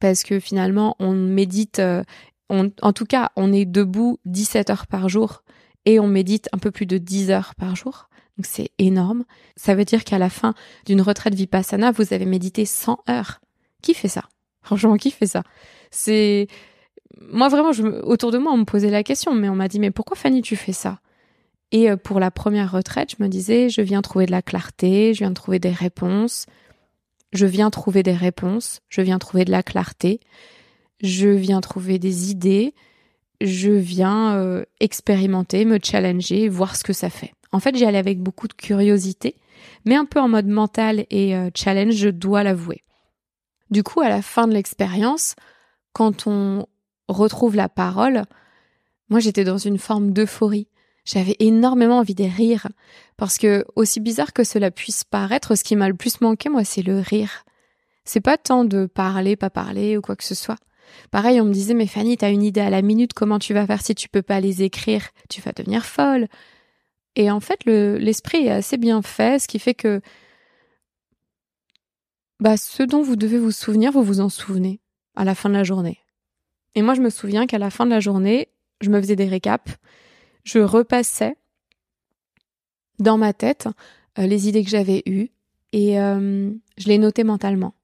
parce 0.00 0.22
que 0.22 0.40
finalement 0.40 0.96
on 0.98 1.12
médite, 1.12 1.78
euh, 1.78 2.02
en 2.50 2.92
tout 2.92 3.06
cas 3.06 3.30
on 3.36 3.52
est 3.52 3.64
debout 3.64 4.18
17 4.24 4.70
heures 4.70 4.86
par 4.86 5.08
jour 5.08 5.42
et 5.84 6.00
on 6.00 6.06
médite 6.06 6.48
un 6.52 6.58
peu 6.58 6.70
plus 6.70 6.86
de 6.86 6.98
10 6.98 7.30
heures 7.30 7.54
par 7.54 7.76
jour. 7.76 8.08
Donc 8.36 8.46
c'est 8.46 8.70
énorme. 8.78 9.24
Ça 9.56 9.74
veut 9.74 9.84
dire 9.84 10.04
qu'à 10.04 10.18
la 10.18 10.30
fin 10.30 10.54
d'une 10.86 11.00
retraite 11.00 11.34
vipassana, 11.34 11.90
vous 11.90 12.12
avez 12.12 12.24
médité 12.24 12.64
100 12.64 13.02
heures. 13.10 13.40
Qui 13.82 13.94
fait 13.94 14.08
ça? 14.08 14.24
Franchement, 14.62 14.96
qui 14.96 15.10
fait 15.10 15.26
ça? 15.26 15.42
C'est 15.90 16.46
moi 17.20 17.48
vraiment, 17.48 17.70
autour 18.04 18.30
de 18.30 18.38
moi, 18.38 18.52
on 18.52 18.58
me 18.58 18.64
posait 18.64 18.90
la 18.90 19.02
question, 19.02 19.34
mais 19.34 19.48
on 19.48 19.54
m'a 19.54 19.68
dit 19.68 19.80
mais 19.80 19.90
pourquoi 19.90 20.16
Fanny 20.16 20.42
tu 20.42 20.56
fais 20.56 20.72
ça? 20.72 21.00
Et 21.72 21.90
euh, 21.90 21.96
pour 21.96 22.20
la 22.20 22.30
première 22.30 22.72
retraite, 22.72 23.14
je 23.16 23.22
me 23.22 23.28
disais 23.28 23.68
je 23.68 23.80
viens 23.80 24.02
trouver 24.02 24.26
de 24.26 24.30
la 24.30 24.42
clarté, 24.42 25.14
je 25.14 25.20
viens 25.20 25.32
trouver 25.32 25.58
des 25.58 25.70
réponses, 25.70 26.46
je 27.32 27.46
viens 27.46 27.70
trouver 27.70 28.02
des 28.02 28.12
réponses, 28.12 28.80
je 28.88 29.00
viens 29.00 29.18
trouver 29.18 29.44
de 29.44 29.50
la 29.50 29.62
clarté, 29.62 30.20
je 31.00 31.28
viens 31.28 31.60
trouver 31.60 31.98
des 31.98 32.30
idées, 32.30 32.74
je 33.40 33.70
viens 33.70 34.36
euh, 34.36 34.64
expérimenter, 34.80 35.64
me 35.64 35.78
challenger, 35.82 36.48
voir 36.48 36.76
ce 36.76 36.84
que 36.84 36.92
ça 36.92 37.10
fait. 37.10 37.32
En 37.52 37.60
fait, 37.60 37.76
j'y 37.76 37.84
allais 37.84 37.98
avec 37.98 38.20
beaucoup 38.20 38.48
de 38.48 38.54
curiosité, 38.54 39.36
mais 39.84 39.96
un 39.96 40.04
peu 40.04 40.20
en 40.20 40.28
mode 40.28 40.48
mental 40.48 41.06
et 41.10 41.36
euh, 41.36 41.50
challenge, 41.54 41.94
je 41.94 42.08
dois 42.08 42.42
l'avouer. 42.42 42.82
Du 43.70 43.82
coup, 43.82 44.00
à 44.00 44.08
la 44.08 44.22
fin 44.22 44.48
de 44.48 44.54
l'expérience, 44.54 45.34
quand 45.92 46.26
on 46.26 46.66
retrouve 47.08 47.56
la 47.56 47.68
parole, 47.68 48.22
moi 49.08 49.20
j'étais 49.20 49.44
dans 49.44 49.58
une 49.58 49.78
forme 49.78 50.12
d'euphorie. 50.12 50.68
J'avais 51.04 51.36
énormément 51.38 51.98
envie 51.98 52.14
de 52.14 52.24
rire 52.24 52.68
parce 53.16 53.38
que 53.38 53.64
aussi 53.76 54.00
bizarre 54.00 54.32
que 54.32 54.44
cela 54.44 54.70
puisse 54.70 55.04
paraître, 55.04 55.54
ce 55.54 55.64
qui 55.64 55.74
m'a 55.74 55.88
le 55.88 55.94
plus 55.94 56.20
manqué 56.20 56.48
moi 56.48 56.64
c'est 56.64 56.82
le 56.82 56.98
rire. 57.00 57.44
C'est 58.04 58.20
pas 58.20 58.38
tant 58.38 58.64
de 58.64 58.86
parler, 58.86 59.36
pas 59.36 59.50
parler 59.50 59.96
ou 59.96 60.00
quoi 60.00 60.16
que 60.16 60.24
ce 60.24 60.34
soit. 60.34 60.58
Pareil, 61.10 61.40
on 61.40 61.44
me 61.44 61.52
disait 61.52 61.74
mais 61.74 61.86
Fanny, 61.86 62.16
t'as 62.16 62.30
une 62.30 62.42
idée 62.42 62.60
à 62.60 62.70
la 62.70 62.82
minute, 62.82 63.12
comment 63.12 63.38
tu 63.38 63.54
vas 63.54 63.66
faire 63.66 63.82
si 63.82 63.94
tu 63.94 64.08
peux 64.08 64.22
pas 64.22 64.40
les 64.40 64.62
écrire? 64.62 65.08
Tu 65.28 65.40
vas 65.40 65.52
devenir 65.52 65.84
folle. 65.84 66.28
Et 67.16 67.30
en 67.30 67.40
fait, 67.40 67.64
l'esprit 67.64 68.46
est 68.46 68.50
assez 68.50 68.76
bien 68.76 69.02
fait, 69.02 69.40
ce 69.40 69.48
qui 69.48 69.58
fait 69.58 69.74
que 69.74 70.00
bah, 72.40 72.56
ce 72.56 72.82
dont 72.84 73.02
vous 73.02 73.16
devez 73.16 73.38
vous 73.38 73.50
souvenir, 73.50 73.90
vous 73.90 74.02
vous 74.02 74.20
en 74.20 74.28
souvenez 74.28 74.80
à 75.16 75.24
la 75.24 75.34
fin 75.34 75.48
de 75.48 75.54
la 75.54 75.64
journée. 75.64 75.98
Et 76.78 76.82
moi, 76.82 76.94
je 76.94 77.00
me 77.00 77.10
souviens 77.10 77.48
qu'à 77.48 77.58
la 77.58 77.70
fin 77.70 77.86
de 77.86 77.90
la 77.90 77.98
journée, 77.98 78.50
je 78.80 78.88
me 78.88 79.00
faisais 79.00 79.16
des 79.16 79.26
récaps, 79.26 79.78
je 80.44 80.60
repassais 80.60 81.34
dans 83.00 83.18
ma 83.18 83.32
tête 83.32 83.66
euh, 84.16 84.28
les 84.28 84.48
idées 84.48 84.62
que 84.62 84.70
j'avais 84.70 85.02
eues 85.04 85.30
et 85.72 85.98
euh, 85.98 86.52
je 86.76 86.86
les 86.86 86.98
notais 86.98 87.24
mentalement. 87.24 87.74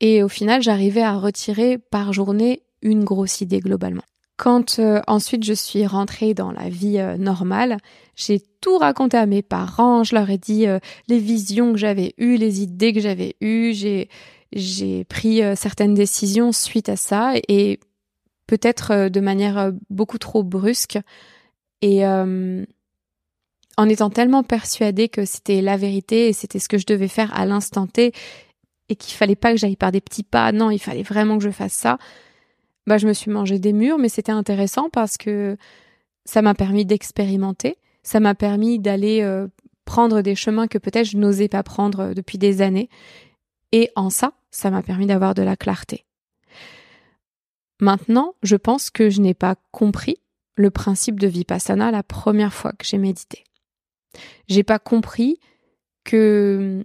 Et 0.00 0.22
au 0.22 0.28
final, 0.28 0.60
j'arrivais 0.60 1.00
à 1.00 1.16
retirer 1.16 1.78
par 1.78 2.12
journée 2.12 2.64
une 2.82 3.02
grosse 3.02 3.40
idée 3.40 3.60
globalement. 3.60 4.04
Quand 4.36 4.78
euh, 4.78 5.00
ensuite 5.06 5.42
je 5.42 5.54
suis 5.54 5.86
rentrée 5.86 6.34
dans 6.34 6.52
la 6.52 6.68
vie 6.68 7.02
normale, 7.18 7.78
j'ai 8.14 8.42
tout 8.60 8.76
raconté 8.76 9.16
à 9.16 9.24
mes 9.24 9.40
parents, 9.40 10.04
je 10.04 10.14
leur 10.14 10.28
ai 10.28 10.36
dit 10.36 10.66
les 11.08 11.18
visions 11.18 11.72
que 11.72 11.78
j'avais 11.78 12.12
eues, 12.18 12.36
les 12.36 12.60
idées 12.60 12.92
que 12.92 13.00
j'avais 13.00 13.36
eues, 13.40 13.72
j'ai 13.72 14.10
j'ai 14.52 15.04
pris 15.04 15.42
certaines 15.56 15.92
décisions 15.92 16.52
suite 16.52 16.88
à 16.88 16.96
ça 16.96 17.34
et 17.48 17.78
peut-être 18.48 19.08
de 19.08 19.20
manière 19.20 19.72
beaucoup 19.88 20.18
trop 20.18 20.42
brusque 20.42 20.98
et 21.80 22.04
en 22.04 23.88
étant 23.88 24.10
tellement 24.10 24.42
persuadée 24.42 25.08
que 25.08 25.24
c'était 25.24 25.62
la 25.62 25.76
vérité 25.76 26.28
et 26.28 26.32
c'était 26.32 26.58
ce 26.58 26.68
que 26.68 26.78
je 26.78 26.86
devais 26.86 27.06
faire 27.06 27.32
à 27.38 27.46
l'instant 27.46 27.86
T 27.86 28.12
et 28.88 28.96
qu'il 28.96 29.14
fallait 29.14 29.36
pas 29.36 29.52
que 29.52 29.58
j'aille 29.58 29.76
par 29.76 29.92
des 29.92 30.00
petits 30.00 30.24
pas, 30.24 30.50
non, 30.50 30.70
il 30.70 30.80
fallait 30.80 31.04
vraiment 31.04 31.38
que 31.38 31.44
je 31.44 31.50
fasse 31.50 31.74
ça 31.74 31.98
bah, 32.88 32.96
je 32.96 33.06
me 33.06 33.12
suis 33.12 33.30
mangé 33.30 33.58
des 33.58 33.74
murs, 33.74 33.98
mais 33.98 34.08
c'était 34.08 34.32
intéressant 34.32 34.88
parce 34.88 35.18
que 35.18 35.56
ça 36.24 36.40
m'a 36.40 36.54
permis 36.54 36.86
d'expérimenter, 36.86 37.76
ça 38.02 38.18
m'a 38.18 38.34
permis 38.34 38.78
d'aller 38.78 39.20
euh, 39.20 39.46
prendre 39.84 40.22
des 40.22 40.34
chemins 40.34 40.66
que 40.66 40.78
peut-être 40.78 41.06
je 41.06 41.18
n'osais 41.18 41.48
pas 41.48 41.62
prendre 41.62 42.00
euh, 42.00 42.14
depuis 42.14 42.38
des 42.38 42.62
années. 42.62 42.88
Et 43.72 43.90
en 43.94 44.08
ça, 44.08 44.32
ça 44.50 44.70
m'a 44.70 44.82
permis 44.82 45.06
d'avoir 45.06 45.34
de 45.34 45.42
la 45.42 45.54
clarté. 45.54 46.06
Maintenant, 47.80 48.34
je 48.42 48.56
pense 48.56 48.90
que 48.90 49.10
je 49.10 49.20
n'ai 49.20 49.34
pas 49.34 49.56
compris 49.70 50.18
le 50.56 50.70
principe 50.70 51.20
de 51.20 51.28
Vipassana 51.28 51.90
la 51.90 52.02
première 52.02 52.52
fois 52.52 52.72
que 52.72 52.84
j'ai 52.84 52.98
médité. 52.98 53.44
J'ai 54.48 54.64
pas 54.64 54.78
compris 54.78 55.38
que 56.04 56.84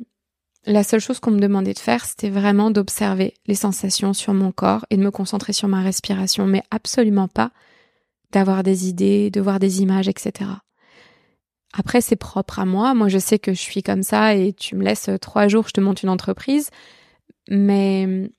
la 0.66 0.84
seule 0.84 1.00
chose 1.00 1.20
qu'on 1.20 1.32
me 1.32 1.40
demandait 1.40 1.74
de 1.74 1.80
faire, 1.80 2.06
c'était 2.06 2.30
vraiment 2.30 2.72
d'observer 2.72 3.34
les 3.48 3.56
sensations 3.56 4.14
sur 4.14 4.34
mon 4.34 4.52
corps 4.52 4.86
et 4.90 4.98
de 4.98 5.02
me 5.02 5.12
concentrer 5.12 5.54
sur 5.54 5.68
ma 5.68 5.82
respiration, 5.82 6.46
mais 6.46 6.64
absolument 6.72 7.28
pas 7.28 7.52
d'avoir 8.32 8.64
des 8.64 8.88
idées, 8.88 9.30
de 9.30 9.42
voir 9.42 9.60
des 9.60 9.82
images, 9.82 10.08
etc. 10.08 10.50
Après, 11.74 12.02
c'est 12.02 12.16
propre 12.16 12.60
à 12.60 12.66
moi. 12.66 12.94
Moi, 12.94 13.08
je 13.10 13.18
sais 13.18 13.40
que 13.40 13.54
je 13.54 13.60
suis 13.60 13.84
comme 13.84 14.04
ça 14.04 14.36
et 14.36 14.54
tu 14.54 14.76
me 14.76 14.84
laisses 14.84 15.10
trois 15.22 15.48
jours, 15.48 15.68
je 15.68 15.74
te 15.74 15.82
monte 15.82 16.04
une 16.04 16.10
entreprise. 16.10 16.70
Mais 17.50 18.32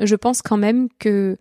je 0.00 0.14
pense 0.14 0.42
quand 0.42 0.56
même 0.56 0.88
que 0.98 1.36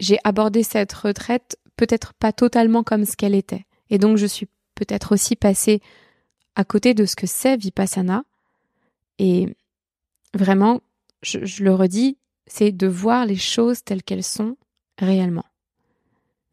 j'ai 0.00 0.18
abordé 0.24 0.62
cette 0.62 0.92
retraite 0.92 1.58
peut-être 1.76 2.12
pas 2.14 2.32
totalement 2.32 2.82
comme 2.82 3.04
ce 3.04 3.16
qu'elle 3.16 3.34
était. 3.34 3.64
Et 3.90 3.98
donc, 3.98 4.16
je 4.16 4.26
suis 4.26 4.48
peut-être 4.74 5.12
aussi 5.12 5.36
passée 5.36 5.80
à 6.54 6.64
côté 6.64 6.94
de 6.94 7.06
ce 7.06 7.16
que 7.16 7.26
c'est 7.26 7.56
Vipassana. 7.56 8.24
Et 9.18 9.48
vraiment, 10.34 10.80
je, 11.22 11.62
le 11.62 11.74
redis, 11.74 12.18
c'est 12.46 12.72
de 12.72 12.86
voir 12.86 13.26
les 13.26 13.36
choses 13.36 13.82
telles 13.84 14.02
qu'elles 14.02 14.24
sont 14.24 14.56
réellement. 14.98 15.46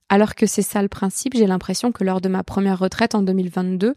Alors 0.09 0.35
que 0.35 0.45
c'est 0.45 0.61
ça 0.61 0.81
le 0.81 0.87
principe, 0.87 1.35
j'ai 1.35 1.47
l'impression 1.47 1.91
que 1.91 2.03
lors 2.03 2.21
de 2.21 2.29
ma 2.29 2.43
première 2.43 2.79
retraite 2.79 3.15
en 3.15 3.23
2022, 3.23 3.95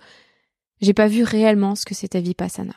j'ai 0.81 0.95
pas 0.95 1.09
vu 1.09 1.23
réellement 1.23 1.75
ce 1.75 1.85
que 1.85 1.95
c'était 1.95 2.21
Vipassana. 2.21 2.75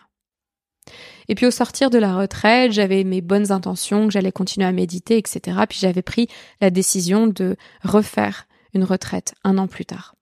Et 1.27 1.35
puis 1.35 1.45
au 1.45 1.51
sortir 1.51 1.89
de 1.89 1.97
la 1.97 2.15
retraite, 2.15 2.71
j'avais 2.71 3.03
mes 3.03 3.21
bonnes 3.21 3.51
intentions, 3.51 4.07
que 4.07 4.13
j'allais 4.13 4.31
continuer 4.31 4.67
à 4.67 4.71
méditer, 4.71 5.17
etc. 5.17 5.57
Puis 5.69 5.79
j'avais 5.79 6.01
pris 6.01 6.27
la 6.59 6.69
décision 6.69 7.27
de 7.27 7.55
refaire 7.83 8.47
une 8.73 8.83
retraite 8.83 9.33
un 9.43 9.57
an 9.57 9.67
plus 9.67 9.85
tard. 9.85 10.15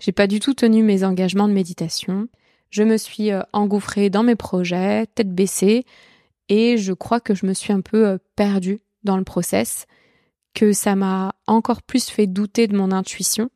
J'ai 0.00 0.12
pas 0.12 0.26
du 0.26 0.40
tout 0.40 0.54
tenu 0.54 0.82
mes 0.82 1.04
engagements 1.04 1.48
de 1.48 1.52
méditation. 1.52 2.28
Je 2.70 2.82
me 2.82 2.96
suis 2.96 3.30
euh, 3.30 3.42
engouffrée 3.52 4.10
dans 4.10 4.22
mes 4.22 4.36
projets, 4.36 5.06
tête 5.06 5.34
baissée, 5.34 5.84
et 6.48 6.78
je 6.78 6.92
crois 6.92 7.20
que 7.20 7.34
je 7.34 7.46
me 7.46 7.54
suis 7.54 7.72
un 7.72 7.80
peu 7.80 8.06
euh, 8.06 8.18
perdue 8.36 8.80
dans 9.04 9.16
le 9.16 9.24
process, 9.24 9.86
que 10.54 10.72
ça 10.72 10.94
m'a 10.94 11.34
encore 11.46 11.82
plus 11.82 12.08
fait 12.08 12.26
douter 12.26 12.68
de 12.68 12.76
mon 12.76 12.92
intuition, 12.92 13.50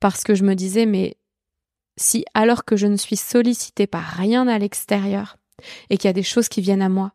parce 0.00 0.22
que 0.22 0.34
je 0.34 0.44
me 0.44 0.54
disais, 0.54 0.86
mais 0.86 1.16
si 1.96 2.24
alors 2.34 2.64
que 2.64 2.76
je 2.76 2.86
ne 2.86 2.96
suis 2.96 3.16
sollicitée 3.16 3.86
par 3.86 4.04
rien 4.04 4.46
à 4.48 4.58
l'extérieur, 4.58 5.38
et 5.90 5.96
qu'il 5.96 6.08
y 6.08 6.10
a 6.10 6.14
des 6.14 6.22
choses 6.22 6.48
qui 6.48 6.60
viennent 6.60 6.82
à 6.82 6.88
moi, 6.88 7.12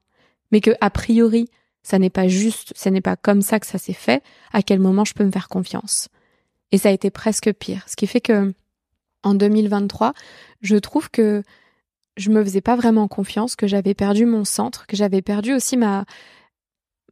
mais 0.51 0.61
que 0.61 0.71
a 0.81 0.89
priori 0.89 1.49
ça 1.83 1.97
n'est 1.97 2.11
pas 2.11 2.27
juste, 2.27 2.73
ça 2.75 2.91
n'est 2.91 3.01
pas 3.01 3.15
comme 3.15 3.41
ça 3.41 3.59
que 3.59 3.65
ça 3.65 3.79
s'est 3.79 3.93
fait, 3.93 4.21
à 4.53 4.61
quel 4.61 4.79
moment 4.79 5.03
je 5.03 5.13
peux 5.13 5.23
me 5.23 5.31
faire 5.31 5.49
confiance 5.49 6.09
et 6.71 6.77
ça 6.77 6.89
a 6.89 6.91
été 6.91 7.09
presque 7.09 7.51
pire. 7.53 7.83
Ce 7.87 7.95
qui 7.95 8.07
fait 8.07 8.21
que 8.21 8.53
en 9.23 9.35
2023, 9.35 10.13
je 10.61 10.77
trouve 10.77 11.09
que 11.09 11.43
je 12.17 12.29
me 12.29 12.43
faisais 12.43 12.61
pas 12.61 12.75
vraiment 12.75 13.07
confiance, 13.07 13.55
que 13.55 13.67
j'avais 13.67 13.93
perdu 13.93 14.25
mon 14.25 14.45
centre, 14.45 14.87
que 14.87 14.97
j'avais 14.97 15.21
perdu 15.21 15.53
aussi 15.53 15.77
ma 15.77 16.05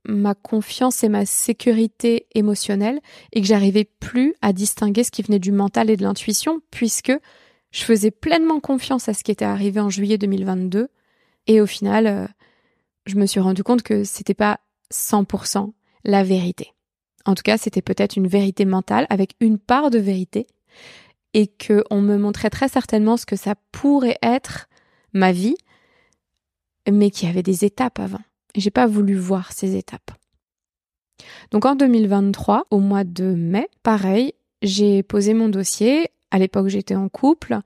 ma 0.05 0.33
confiance 0.33 1.03
et 1.03 1.09
ma 1.09 1.25
sécurité 1.25 2.25
émotionnelle 2.33 3.01
et 3.33 3.41
que 3.41 3.47
j'arrivais 3.47 3.83
plus 3.83 4.33
à 4.41 4.53
distinguer 4.53 5.03
ce 5.03 5.11
qui 5.11 5.21
venait 5.21 5.39
du 5.39 5.51
mental 5.51 5.89
et 5.89 5.97
de 5.97 6.03
l'intuition 6.03 6.61
puisque 6.71 7.11
je 7.71 7.83
faisais 7.83 8.09
pleinement 8.09 8.61
confiance 8.61 9.09
à 9.09 9.13
ce 9.13 9.25
qui 9.25 9.31
était 9.31 9.43
arrivé 9.43 9.81
en 9.81 9.89
juillet 9.89 10.17
2022 10.17 10.87
et 11.49 11.59
au 11.59 11.65
final 11.65 12.07
euh, 12.07 12.25
je 13.05 13.15
me 13.15 13.25
suis 13.25 13.41
rendu 13.41 13.63
compte 13.63 13.83
que 13.83 14.05
c'était 14.05 14.33
pas 14.33 14.61
100% 14.93 15.73
la 16.05 16.23
vérité. 16.23 16.73
En 17.25 17.35
tout 17.35 17.43
cas, 17.43 17.57
c'était 17.57 17.81
peut-être 17.81 18.15
une 18.15 18.27
vérité 18.27 18.65
mentale 18.65 19.05
avec 19.09 19.35
une 19.41 19.57
part 19.57 19.89
de 19.89 19.99
vérité 19.99 20.47
et 21.33 21.47
que 21.47 21.83
on 21.89 22.01
me 22.01 22.17
montrait 22.17 22.49
très 22.49 22.69
certainement 22.69 23.17
ce 23.17 23.25
que 23.25 23.35
ça 23.35 23.55
pourrait 23.71 24.17
être 24.21 24.67
ma 25.13 25.31
vie, 25.31 25.55
mais 26.89 27.09
qu'il 27.09 27.27
y 27.27 27.31
avait 27.31 27.43
des 27.43 27.65
étapes 27.65 27.99
avant. 27.99 28.21
Et 28.55 28.61
j'ai 28.61 28.71
pas 28.71 28.87
voulu 28.87 29.15
voir 29.15 29.51
ces 29.51 29.75
étapes. 29.75 30.11
Donc 31.51 31.65
en 31.65 31.75
2023, 31.75 32.67
au 32.71 32.79
mois 32.79 33.03
de 33.03 33.25
mai, 33.25 33.67
pareil, 33.83 34.33
j'ai 34.61 35.03
posé 35.03 35.33
mon 35.33 35.49
dossier. 35.49 36.09
À 36.31 36.39
l'époque, 36.39 36.67
j'étais 36.67 36.95
en 36.95 37.09
couple 37.09 37.59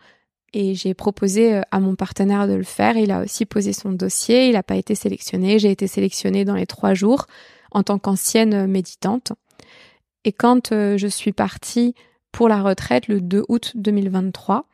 et 0.54 0.76
j'ai 0.76 0.94
proposé 0.94 1.56
euh, 1.56 1.62
à 1.72 1.80
mon 1.80 1.96
partenaire 1.96 2.48
de 2.48 2.54
le 2.54 2.64
faire. 2.64 2.98
Il 2.98 3.12
a 3.12 3.22
aussi 3.22 3.46
posé 3.46 3.74
son 3.74 3.92
dossier. 3.92 4.48
Il 4.48 4.54
n'a 4.54 4.64
pas 4.64 4.76
été 4.76 4.96
sélectionné. 4.96 5.60
J'ai 5.60 5.72
été 5.72 5.88
sélectionnée 5.88 6.46
dans 6.46 6.56
les 6.56 6.68
trois 6.68 6.94
jours 6.94 7.26
en 7.72 7.84
tant 7.84 8.00
qu'ancienne 8.00 8.68
méditante. 8.68 9.34
Et 10.26 10.32
quand 10.32 10.72
euh, 10.72 10.98
je 10.98 11.08
suis 11.08 11.34
partie 11.34 11.96
pour 12.32 12.48
la 12.48 12.62
retraite 12.62 13.08
le 13.08 13.22
2 13.22 13.44
août 13.50 13.74
2023, 13.76 14.68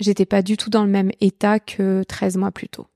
j'étais 0.00 0.26
pas 0.26 0.42
du 0.42 0.56
tout 0.56 0.70
dans 0.70 0.84
le 0.84 0.90
même 0.90 1.10
état 1.20 1.60
que 1.60 2.02
13 2.04 2.36
mois 2.36 2.50
plus 2.50 2.68
tôt. 2.68 2.86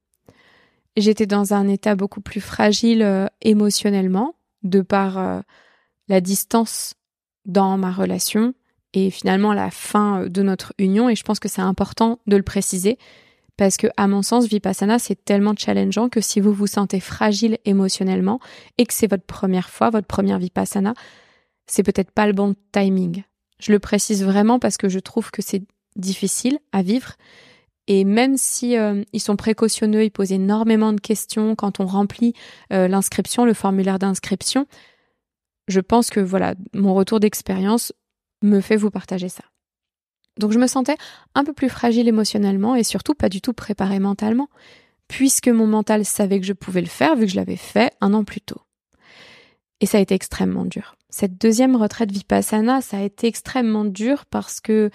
J'étais 0.97 1.27
dans 1.27 1.55
un 1.55 1.69
état 1.69 1.95
beaucoup 1.95 2.21
plus 2.21 2.41
fragile 2.41 3.03
euh, 3.03 3.27
émotionnellement, 3.41 4.35
de 4.63 4.81
par 4.81 5.19
euh, 5.19 5.41
la 6.09 6.21
distance 6.21 6.95
dans 7.45 7.77
ma 7.77 7.91
relation 7.91 8.55
et 8.95 9.11
finalement 9.11 9.53
la 9.53 9.71
fin 9.71 10.27
de 10.27 10.43
notre 10.43 10.73
union. 10.79 11.09
Et 11.09 11.17
je 11.17 11.23
pense 11.23 11.41
que 11.41 11.49
c'est 11.49 11.63
important 11.63 12.19
de 12.27 12.37
le 12.37 12.43
préciser 12.43 12.99
parce 13.57 13.77
que, 13.77 13.87
à 13.97 14.09
mon 14.09 14.23
sens, 14.23 14.47
Vipassana, 14.47 14.99
c'est 14.99 15.25
tellement 15.25 15.55
challengeant 15.57 16.09
que 16.09 16.21
si 16.21 16.41
vous 16.41 16.53
vous 16.53 16.67
sentez 16.67 17.01
fragile 17.01 17.59
émotionnellement 17.65 18.41
et 18.79 18.87
que 18.87 18.95
c'est 18.95 19.07
votre 19.07 19.25
première 19.25 19.69
fois, 19.69 19.91
votre 19.91 20.07
première 20.07 20.39
Vipassana, 20.39 20.95
c'est 21.67 21.83
peut-être 21.83 22.11
pas 22.11 22.27
le 22.27 22.33
bon 22.33 22.55
timing. 22.73 23.25
Je 23.61 23.73
le 23.73 23.79
précise 23.79 24.25
vraiment 24.25 24.59
parce 24.59 24.77
que 24.79 24.89
je 24.89 24.99
trouve 24.99 25.31
que 25.31 25.43
c'est 25.43 25.63
difficile 25.97 26.59
à 26.73 26.83
vivre. 26.83 27.13
Et 27.89 28.05
même 28.05 28.37
si 28.37 28.77
euh, 28.77 29.03
ils 29.13 29.21
sont 29.21 29.37
précautionneux, 29.37 30.05
ils 30.05 30.11
posent 30.11 30.33
énormément 30.33 30.93
de 30.93 31.01
questions 31.01 31.55
quand 31.55 31.81
on 31.81 31.87
remplit 31.87 32.33
euh, 32.73 32.89
l'inscription, 32.89 33.45
le 33.45 33.55
formulaire 33.55 33.99
d'inscription, 33.99 34.67
je 35.69 35.81
pense 35.81 36.11
que 36.11 36.21
voilà, 36.21 36.55
mon 36.75 36.95
retour 36.95 37.21
d'expérience 37.21 37.93
me 38.43 38.61
fait 38.61 38.77
vous 38.77 38.91
partager 38.91 39.29
ça. 39.29 39.45
Donc 40.39 40.53
je 40.53 40.59
me 40.59 40.67
sentais 40.67 40.97
un 41.35 41.45
peu 41.45 41.53
plus 41.53 41.69
fragile 41.69 42.09
émotionnellement 42.09 42.75
et 42.75 42.85
surtout 42.85 43.15
pas 43.15 43.29
du 43.29 43.41
tout 43.41 43.53
préparée 43.53 43.99
mentalement, 43.99 44.49
puisque 45.09 45.49
mon 45.49 45.67
mental 45.67 46.05
savait 46.05 46.41
que 46.41 46.47
je 46.47 46.53
pouvais 46.53 46.81
le 46.81 46.87
faire 46.87 47.17
vu 47.17 47.27
que 47.27 47.33
je 47.33 47.37
l'avais 47.37 47.57
fait 47.57 47.93
un 48.01 48.15
an 48.15 48.25
plus 48.25 48.41
tôt. 48.41 48.61
Et 49.81 49.87
ça 49.87 49.99
a 49.99 50.01
été 50.01 50.15
extrêmement 50.15 50.65
dur. 50.65 50.97
Cette 51.11 51.37
deuxième 51.39 51.77
retraite 51.77 52.11
Vipassana, 52.11 52.81
ça 52.81 52.99
a 52.99 53.03
été 53.03 53.27
extrêmement 53.27 53.85
dur 53.85 54.25
parce 54.27 54.61
que 54.61 54.91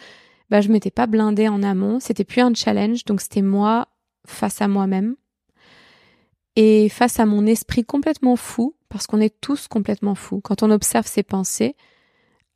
bah, 0.50 0.62
je 0.62 0.70
m'étais 0.70 0.92
pas 0.92 1.08
blindée 1.08 1.48
en 1.48 1.62
amont. 1.62 2.00
C'était 2.00 2.24
plus 2.24 2.42
un 2.42 2.54
challenge, 2.54 3.06
donc 3.06 3.22
c'était 3.22 3.42
moi 3.42 3.90
face 4.26 4.62
à 4.62 4.68
moi-même. 4.68 5.16
Et 6.56 6.90
face 6.90 7.20
à 7.20 7.26
mon 7.26 7.46
esprit 7.46 7.86
complètement 7.86 8.36
fou, 8.36 8.76
parce 8.90 9.06
qu'on 9.06 9.22
est 9.22 9.40
tous 9.42 9.68
complètement 9.68 10.16
fous. 10.16 10.42
Quand 10.42 10.64
on 10.64 10.72
observe 10.72 11.06
ses 11.06 11.22
pensées, 11.22 11.76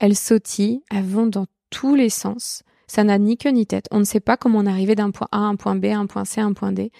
elles 0.02 0.18
sautillent, 0.18 0.84
elles 0.90 1.06
vont 1.06 1.28
dans 1.28 1.46
tous 1.70 1.94
les 1.94 2.10
sens. 2.10 2.64
Ça 2.88 3.04
n'a 3.04 3.20
ni 3.20 3.38
queue 3.38 3.52
ni 3.52 3.68
tête. 3.68 3.86
On 3.92 4.00
ne 4.00 4.04
sait 4.04 4.20
pas 4.20 4.36
comment 4.36 4.60
on 4.60 4.66
arrivé 4.66 4.96
d'un 4.96 5.12
point 5.12 5.28
A 5.32 5.38
à 5.38 5.42
un 5.42 5.56
point 5.56 5.76
B, 5.76 5.86
un 5.86 6.08
point 6.08 6.26
C, 6.26 6.42
un 6.42 6.54
point 6.54 6.72
D. 6.72 6.92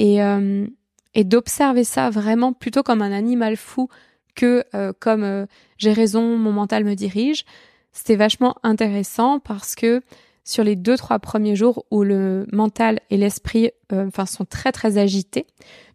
Et, 0.00 0.20
euh, 0.20 0.66
et 1.14 1.22
d'observer 1.22 1.84
ça 1.84 2.10
vraiment 2.10 2.52
plutôt 2.52 2.82
comme 2.82 3.02
un 3.02 3.12
animal 3.12 3.56
fou 3.56 3.88
que 4.34 4.64
euh, 4.74 4.92
comme 4.98 5.22
euh, 5.22 5.46
j'ai 5.78 5.92
raison, 5.92 6.36
mon 6.36 6.50
mental 6.50 6.82
me 6.82 6.94
dirige. 6.94 7.44
C'était 7.92 8.16
vachement 8.16 8.56
intéressant 8.64 9.38
parce 9.38 9.76
que 9.76 10.02
sur 10.44 10.62
les 10.62 10.76
deux 10.76 10.96
trois 10.96 11.18
premiers 11.18 11.56
jours 11.56 11.86
où 11.90 12.04
le 12.04 12.46
mental 12.52 13.00
et 13.08 13.16
l'esprit 13.16 13.70
euh, 13.92 14.06
enfin 14.06 14.26
sont 14.26 14.44
très 14.44 14.72
très 14.72 14.98
agités. 14.98 15.46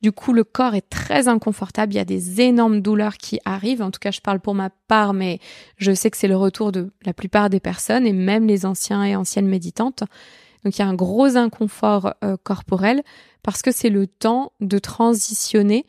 Du 0.01 0.11
coup, 0.11 0.33
le 0.33 0.43
corps 0.43 0.73
est 0.73 0.89
très 0.89 1.27
inconfortable, 1.27 1.93
il 1.93 1.97
y 1.97 1.99
a 1.99 2.05
des 2.05 2.41
énormes 2.41 2.81
douleurs 2.81 3.17
qui 3.17 3.39
arrivent. 3.45 3.83
En 3.83 3.91
tout 3.91 3.99
cas, 3.99 4.11
je 4.11 4.21
parle 4.21 4.39
pour 4.39 4.55
ma 4.55 4.71
part, 4.87 5.13
mais 5.13 5.39
je 5.77 5.93
sais 5.93 6.09
que 6.09 6.17
c'est 6.17 6.27
le 6.27 6.35
retour 6.35 6.71
de 6.71 6.91
la 7.05 7.13
plupart 7.13 7.51
des 7.51 7.59
personnes 7.59 8.07
et 8.07 8.13
même 8.13 8.47
les 8.47 8.65
anciens 8.65 9.03
et 9.03 9.15
anciennes 9.15 9.47
méditantes. 9.47 10.03
Donc 10.63 10.77
il 10.77 10.79
y 10.79 10.83
a 10.83 10.87
un 10.87 10.95
gros 10.95 11.37
inconfort 11.37 12.15
euh, 12.23 12.35
corporel 12.43 13.03
parce 13.43 13.61
que 13.61 13.71
c'est 13.71 13.89
le 13.89 14.07
temps 14.07 14.51
de 14.59 14.79
transitionner 14.79 15.85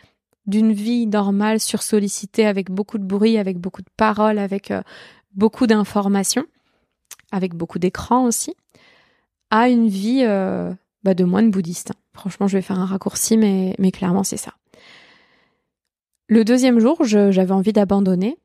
d'une 0.46 0.72
vie 0.72 1.06
normale 1.06 1.60
sursollicitée 1.60 2.46
avec 2.46 2.70
beaucoup 2.70 2.98
de 2.98 3.04
bruit, 3.04 3.38
avec 3.38 3.58
beaucoup 3.58 3.82
de 3.82 3.90
paroles, 3.96 4.38
avec 4.38 4.70
euh, 4.70 4.82
beaucoup 5.34 5.66
d'informations 5.66 6.44
avec 7.32 7.54
beaucoup 7.54 7.78
d'écran 7.78 8.24
aussi, 8.24 8.54
à 9.50 9.68
une 9.68 9.88
vie 9.88 10.22
euh, 10.24 10.72
bah, 11.02 11.14
de 11.14 11.24
moine 11.24 11.50
bouddhiste. 11.50 11.92
Franchement, 12.12 12.48
je 12.48 12.58
vais 12.58 12.62
faire 12.62 12.78
un 12.78 12.86
raccourci, 12.86 13.36
mais, 13.36 13.74
mais 13.78 13.90
clairement, 13.90 14.24
c'est 14.24 14.36
ça. 14.36 14.54
Le 16.28 16.44
deuxième 16.44 16.78
jour, 16.78 17.02
j'avais 17.02 17.52
envie 17.52 17.72
d'abandonner, 17.72 18.38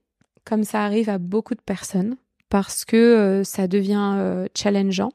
comme 0.44 0.64
ça 0.64 0.84
arrive 0.84 1.10
à 1.10 1.20
beaucoup 1.20 1.54
de 1.54 1.62
personnes, 1.62 2.16
parce 2.50 2.86
que 2.86 2.96
euh, 2.96 3.44
ça 3.44 3.68
devient 3.68 4.14
euh, 4.16 4.48
challengeant. 4.56 5.12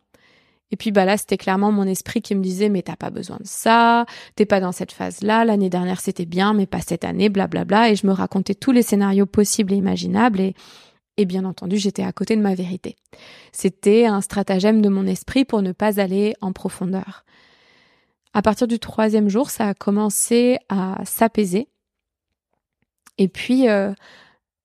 Et 0.72 0.76
puis 0.76 0.92
bah 0.92 1.04
là, 1.04 1.16
c'était 1.16 1.36
clairement 1.36 1.72
mon 1.72 1.84
esprit 1.84 2.22
qui 2.22 2.34
me 2.36 2.42
disait 2.42 2.68
mais 2.68 2.82
t'as 2.82 2.94
pas 2.94 3.10
besoin 3.10 3.38
de 3.38 3.46
ça, 3.46 4.06
t'es 4.36 4.46
pas 4.46 4.60
dans 4.60 4.70
cette 4.70 4.92
phase-là, 4.92 5.44
l'année 5.44 5.68
dernière 5.68 6.00
c'était 6.00 6.26
bien, 6.26 6.54
mais 6.54 6.66
pas 6.66 6.80
cette 6.80 7.04
année, 7.04 7.28
blablabla. 7.28 7.64
Bla 7.64 7.82
bla. 7.86 7.90
Et 7.90 7.96
je 7.96 8.06
me 8.06 8.12
racontais 8.12 8.54
tous 8.54 8.70
les 8.70 8.82
scénarios 8.82 9.26
possibles 9.26 9.72
et 9.72 9.76
imaginables 9.76 10.40
et 10.40 10.54
et 11.20 11.26
bien 11.26 11.44
entendu, 11.44 11.76
j'étais 11.76 12.02
à 12.02 12.12
côté 12.12 12.34
de 12.34 12.40
ma 12.40 12.54
vérité. 12.54 12.96
C'était 13.52 14.06
un 14.06 14.22
stratagème 14.22 14.80
de 14.80 14.88
mon 14.88 15.06
esprit 15.06 15.44
pour 15.44 15.60
ne 15.60 15.72
pas 15.72 16.00
aller 16.00 16.34
en 16.40 16.52
profondeur. 16.52 17.26
À 18.32 18.40
partir 18.40 18.66
du 18.66 18.78
troisième 18.78 19.28
jour, 19.28 19.50
ça 19.50 19.68
a 19.68 19.74
commencé 19.74 20.56
à 20.70 20.98
s'apaiser. 21.04 21.68
Et 23.18 23.28
puis, 23.28 23.68
euh, 23.68 23.92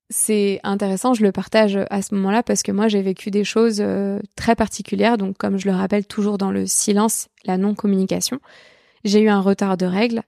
c'est 0.09 0.61
intéressant, 0.63 1.13
je 1.13 1.23
le 1.23 1.33
partage 1.33 1.77
à 1.89 2.01
ce 2.01 2.15
moment-là 2.15 2.41
parce 2.41 2.63
que 2.63 2.71
moi, 2.71 2.87
j'ai 2.87 3.01
vécu 3.01 3.31
des 3.31 3.43
choses 3.43 3.81
euh, 3.81 4.21
très 4.37 4.55
particulières. 4.55 5.17
Donc, 5.17 5.37
comme 5.37 5.57
je 5.57 5.67
le 5.67 5.75
rappelle 5.75 6.05
toujours 6.05 6.37
dans 6.37 6.51
le 6.51 6.65
silence, 6.67 7.27
la 7.43 7.57
non-communication, 7.57 8.39
j'ai 9.03 9.19
eu 9.19 9.27
un 9.27 9.41
retard 9.41 9.75
de 9.75 9.85
règles. 9.85 10.21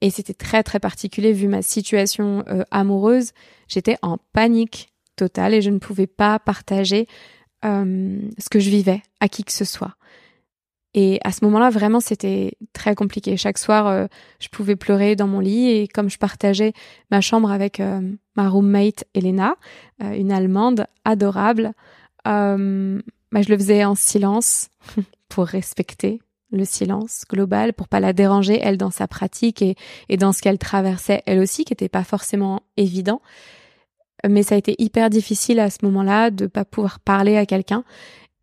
Et 0.00 0.08
c'était 0.08 0.32
très 0.32 0.62
très 0.62 0.80
particulier 0.80 1.34
vu 1.34 1.48
ma 1.48 1.60
situation 1.60 2.44
euh, 2.48 2.62
amoureuse. 2.70 3.32
J'étais 3.68 3.98
en 4.00 4.16
panique 4.32 4.89
et 5.22 5.62
je 5.62 5.70
ne 5.70 5.78
pouvais 5.78 6.06
pas 6.06 6.38
partager 6.38 7.06
euh, 7.64 8.20
ce 8.38 8.48
que 8.48 8.58
je 8.58 8.70
vivais 8.70 9.02
à 9.20 9.28
qui 9.28 9.44
que 9.44 9.52
ce 9.52 9.64
soit. 9.64 9.94
Et 10.92 11.20
à 11.22 11.30
ce 11.30 11.44
moment-là, 11.44 11.70
vraiment, 11.70 12.00
c'était 12.00 12.56
très 12.72 12.94
compliqué. 12.94 13.36
Chaque 13.36 13.58
soir, 13.58 13.86
euh, 13.86 14.06
je 14.40 14.48
pouvais 14.48 14.76
pleurer 14.76 15.14
dans 15.14 15.28
mon 15.28 15.40
lit 15.40 15.68
et 15.68 15.86
comme 15.86 16.10
je 16.10 16.18
partageais 16.18 16.72
ma 17.10 17.20
chambre 17.20 17.50
avec 17.50 17.78
euh, 17.78 18.00
ma 18.34 18.48
roommate 18.48 19.04
Elena, 19.14 19.56
une 20.00 20.32
Allemande 20.32 20.86
adorable, 21.04 21.72
bah, 22.24 22.56
je 23.42 23.48
le 23.48 23.56
faisais 23.56 23.84
en 23.84 23.94
silence 23.94 24.68
pour 25.28 25.46
respecter 25.46 26.20
le 26.50 26.64
silence 26.64 27.24
global, 27.28 27.72
pour 27.72 27.86
pas 27.86 28.00
la 28.00 28.12
déranger, 28.12 28.58
elle, 28.60 28.76
dans 28.76 28.90
sa 28.90 29.06
pratique 29.06 29.62
et, 29.62 29.76
et 30.08 30.16
dans 30.16 30.32
ce 30.32 30.42
qu'elle 30.42 30.58
traversait, 30.58 31.22
elle 31.26 31.38
aussi, 31.38 31.64
qui 31.64 31.72
n'était 31.72 31.88
pas 31.88 32.02
forcément 32.04 32.62
évident 32.76 33.20
mais 34.28 34.42
ça 34.42 34.54
a 34.54 34.58
été 34.58 34.74
hyper 34.78 35.10
difficile 35.10 35.60
à 35.60 35.70
ce 35.70 35.78
moment-là 35.82 36.30
de 36.30 36.46
pas 36.46 36.64
pouvoir 36.64 37.00
parler 37.00 37.36
à 37.36 37.46
quelqu'un 37.46 37.84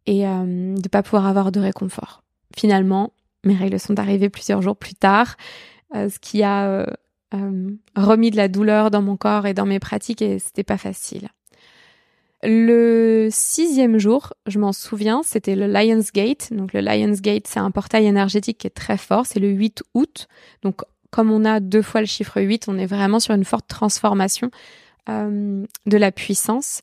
et 0.05 0.27
euh, 0.27 0.75
de 0.75 0.88
pas 0.88 1.03
pouvoir 1.03 1.27
avoir 1.27 1.51
de 1.51 1.60
réconfort. 1.60 2.24
Finalement, 2.55 3.13
mes 3.43 3.55
règles 3.55 3.79
sont 3.79 4.00
arrivées 4.00 4.29
plusieurs 4.29 4.62
jours 4.62 4.77
plus 4.77 4.96
tard, 4.96 5.36
euh, 5.96 6.10
ce 6.10 6.19
qui 6.19 6.43
a 6.43 6.67
euh, 6.67 6.86
remis 7.96 8.31
de 8.31 8.38
la 8.38 8.48
douleur 8.48 8.89
dans 8.89 9.01
mon 9.01 9.17
corps 9.17 9.46
et 9.46 9.53
dans 9.53 9.65
mes 9.65 9.79
pratiques 9.79 10.22
et 10.22 10.39
c'était 10.39 10.63
pas 10.63 10.77
facile. 10.77 11.29
Le 12.43 13.30
sixième 13.32 13.97
jour, 13.97 14.34
je 14.45 14.60
m'en 14.60 14.71
souviens, 14.71 15.21
c'était 15.23 15.56
le 15.56 15.65
Lionsgate. 15.65 16.54
Donc 16.54 16.71
le 16.71 16.82
Lionsgate, 16.82 17.47
c'est 17.47 17.60
un 17.60 17.71
portail 17.71 18.06
énergétique 18.06 18.60
qui 18.60 18.67
est 18.67 18.71
très 18.71 18.97
fort. 18.97 19.25
C'est 19.25 19.39
le 19.39 19.49
8 19.49 19.84
août. 19.95 20.28
Donc 20.62 20.82
comme 21.10 21.32
on 21.32 21.45
a 21.45 21.60
deux 21.60 21.82
fois 21.82 22.02
le 22.02 22.08
chiffre 22.08 22.39
8, 22.39 22.65
on 22.67 22.78
est 22.78 22.86
vraiment 22.86 23.19
sur 23.19 23.34
une 23.34 23.43
forte 23.43 23.67
transformation 23.67 24.52
euh, 25.10 25.63
de 25.86 25.98
la 25.98 26.12
puissance. 26.12 26.82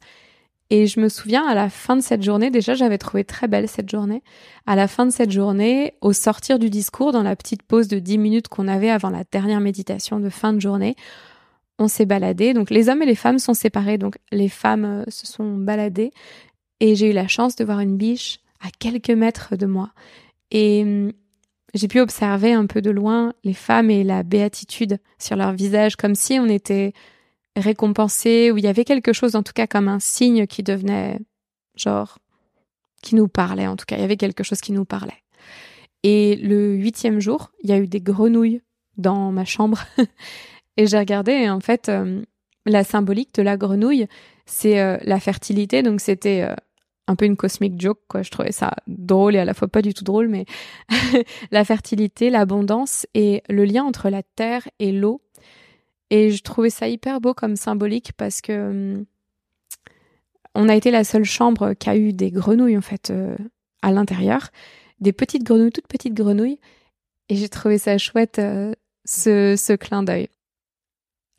Et 0.70 0.86
je 0.86 0.98
me 0.98 1.08
souviens, 1.08 1.46
à 1.46 1.54
la 1.54 1.68
fin 1.68 1.94
de 1.96 2.00
cette 2.00 2.22
journée, 2.22 2.50
déjà 2.50 2.74
j'avais 2.74 2.98
trouvé 2.98 3.24
très 3.24 3.48
belle 3.48 3.68
cette 3.68 3.90
journée, 3.90 4.22
à 4.66 4.76
la 4.76 4.88
fin 4.88 5.04
de 5.04 5.10
cette 5.10 5.30
journée, 5.30 5.94
au 6.00 6.12
sortir 6.12 6.58
du 6.58 6.70
discours, 6.70 7.12
dans 7.12 7.22
la 7.22 7.36
petite 7.36 7.62
pause 7.62 7.86
de 7.86 7.98
10 7.98 8.18
minutes 8.18 8.48
qu'on 8.48 8.66
avait 8.66 8.90
avant 8.90 9.10
la 9.10 9.24
dernière 9.30 9.60
méditation 9.60 10.20
de 10.20 10.30
fin 10.30 10.52
de 10.52 10.60
journée, 10.60 10.96
on 11.78 11.88
s'est 11.88 12.06
baladé. 12.06 12.54
Donc 12.54 12.70
les 12.70 12.88
hommes 12.88 13.02
et 13.02 13.06
les 13.06 13.14
femmes 13.14 13.38
sont 13.38 13.54
séparés, 13.54 13.98
donc 13.98 14.16
les 14.32 14.48
femmes 14.48 14.84
euh, 14.84 15.04
se 15.08 15.26
sont 15.26 15.56
baladées. 15.56 16.12
Et 16.80 16.94
j'ai 16.94 17.10
eu 17.10 17.12
la 17.12 17.28
chance 17.28 17.56
de 17.56 17.64
voir 17.64 17.80
une 17.80 17.96
biche 17.96 18.40
à 18.60 18.68
quelques 18.78 19.10
mètres 19.10 19.56
de 19.56 19.66
moi. 19.66 19.90
Et 20.50 20.82
hum, 20.82 21.12
j'ai 21.74 21.88
pu 21.88 22.00
observer 22.00 22.52
un 22.52 22.66
peu 22.66 22.80
de 22.80 22.90
loin 22.90 23.34
les 23.42 23.54
femmes 23.54 23.90
et 23.90 24.04
la 24.04 24.22
béatitude 24.22 24.98
sur 25.18 25.36
leur 25.36 25.52
visage, 25.52 25.96
comme 25.96 26.14
si 26.14 26.38
on 26.38 26.46
était 26.46 26.92
récompensé, 27.56 28.50
où 28.50 28.58
il 28.58 28.64
y 28.64 28.68
avait 28.68 28.84
quelque 28.84 29.12
chose, 29.12 29.36
en 29.36 29.42
tout 29.42 29.52
cas 29.52 29.66
comme 29.66 29.88
un 29.88 30.00
signe 30.00 30.46
qui 30.46 30.62
devenait, 30.62 31.18
genre, 31.76 32.18
qui 33.02 33.14
nous 33.14 33.28
parlait, 33.28 33.66
en 33.66 33.76
tout 33.76 33.84
cas, 33.86 33.96
il 33.96 34.00
y 34.00 34.04
avait 34.04 34.16
quelque 34.16 34.42
chose 34.42 34.60
qui 34.60 34.72
nous 34.72 34.84
parlait. 34.84 35.22
Et 36.02 36.36
le 36.36 36.74
huitième 36.74 37.20
jour, 37.20 37.52
il 37.62 37.70
y 37.70 37.72
a 37.72 37.78
eu 37.78 37.86
des 37.86 38.00
grenouilles 38.00 38.60
dans 38.96 39.32
ma 39.32 39.44
chambre. 39.44 39.84
et 40.76 40.86
j'ai 40.86 40.98
regardé, 40.98 41.48
en 41.48 41.60
fait, 41.60 41.88
euh, 41.88 42.22
la 42.66 42.84
symbolique 42.84 43.34
de 43.34 43.42
la 43.42 43.56
grenouille, 43.56 44.06
c'est 44.46 44.80
euh, 44.80 44.98
la 45.02 45.20
fertilité. 45.20 45.82
Donc 45.82 46.00
c'était 46.00 46.42
euh, 46.42 46.54
un 47.06 47.16
peu 47.16 47.24
une 47.24 47.36
cosmic 47.36 47.80
joke, 47.80 48.00
quoi. 48.08 48.22
Je 48.22 48.30
trouvais 48.30 48.52
ça 48.52 48.74
drôle 48.86 49.36
et 49.36 49.38
à 49.38 49.44
la 49.44 49.54
fois 49.54 49.68
pas 49.68 49.82
du 49.82 49.94
tout 49.94 50.04
drôle, 50.04 50.28
mais 50.28 50.44
la 51.50 51.64
fertilité, 51.64 52.30
l'abondance 52.30 53.06
et 53.14 53.42
le 53.48 53.64
lien 53.64 53.84
entre 53.84 54.10
la 54.10 54.22
terre 54.22 54.68
et 54.78 54.92
l'eau 54.92 55.20
et 56.14 56.30
je 56.30 56.44
trouvais 56.44 56.70
ça 56.70 56.86
hyper 56.86 57.20
beau 57.20 57.34
comme 57.34 57.56
symbolique 57.56 58.12
parce 58.16 58.40
que 58.40 58.70
hum, 58.70 59.04
on 60.54 60.68
a 60.68 60.76
été 60.76 60.92
la 60.92 61.02
seule 61.02 61.24
chambre 61.24 61.74
qui 61.74 61.90
a 61.90 61.96
eu 61.96 62.12
des 62.12 62.30
grenouilles 62.30 62.78
en 62.78 62.82
fait 62.82 63.10
euh, 63.10 63.36
à 63.82 63.90
l'intérieur, 63.90 64.50
des 65.00 65.12
petites 65.12 65.42
grenouilles, 65.42 65.72
toutes 65.72 65.88
petites 65.88 66.14
grenouilles, 66.14 66.60
et 67.28 67.34
j'ai 67.34 67.48
trouvé 67.48 67.78
ça 67.78 67.98
chouette 67.98 68.38
euh, 68.38 68.72
ce, 69.04 69.56
ce 69.58 69.72
clin 69.72 70.04
d'œil. 70.04 70.28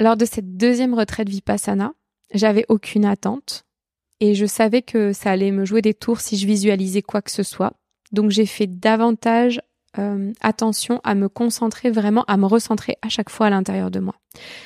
Lors 0.01 0.17
de 0.17 0.25
cette 0.25 0.57
deuxième 0.57 0.93
retraite 0.93 1.29
vipassana, 1.29 1.93
j'avais 2.33 2.65
aucune 2.67 3.05
attente 3.05 3.63
et 4.19 4.35
je 4.35 4.45
savais 4.45 4.81
que 4.81 5.13
ça 5.13 5.31
allait 5.31 5.51
me 5.51 5.63
jouer 5.63 5.81
des 5.81 5.93
tours 5.93 6.19
si 6.19 6.37
je 6.37 6.45
visualisais 6.45 7.01
quoi 7.01 7.21
que 7.21 7.31
ce 7.31 7.43
soit. 7.43 7.71
Donc 8.11 8.29
j'ai 8.29 8.45
fait 8.45 8.67
davantage 8.67 9.61
euh, 9.99 10.31
attention 10.41 11.01
à 11.03 11.15
me 11.15 11.29
concentrer 11.29 11.91
vraiment, 11.91 12.23
à 12.27 12.37
me 12.37 12.45
recentrer 12.45 12.97
à 13.01 13.09
chaque 13.09 13.29
fois 13.29 13.47
à 13.47 13.49
l'intérieur 13.49 13.91
de 13.91 13.99
moi. 13.99 14.15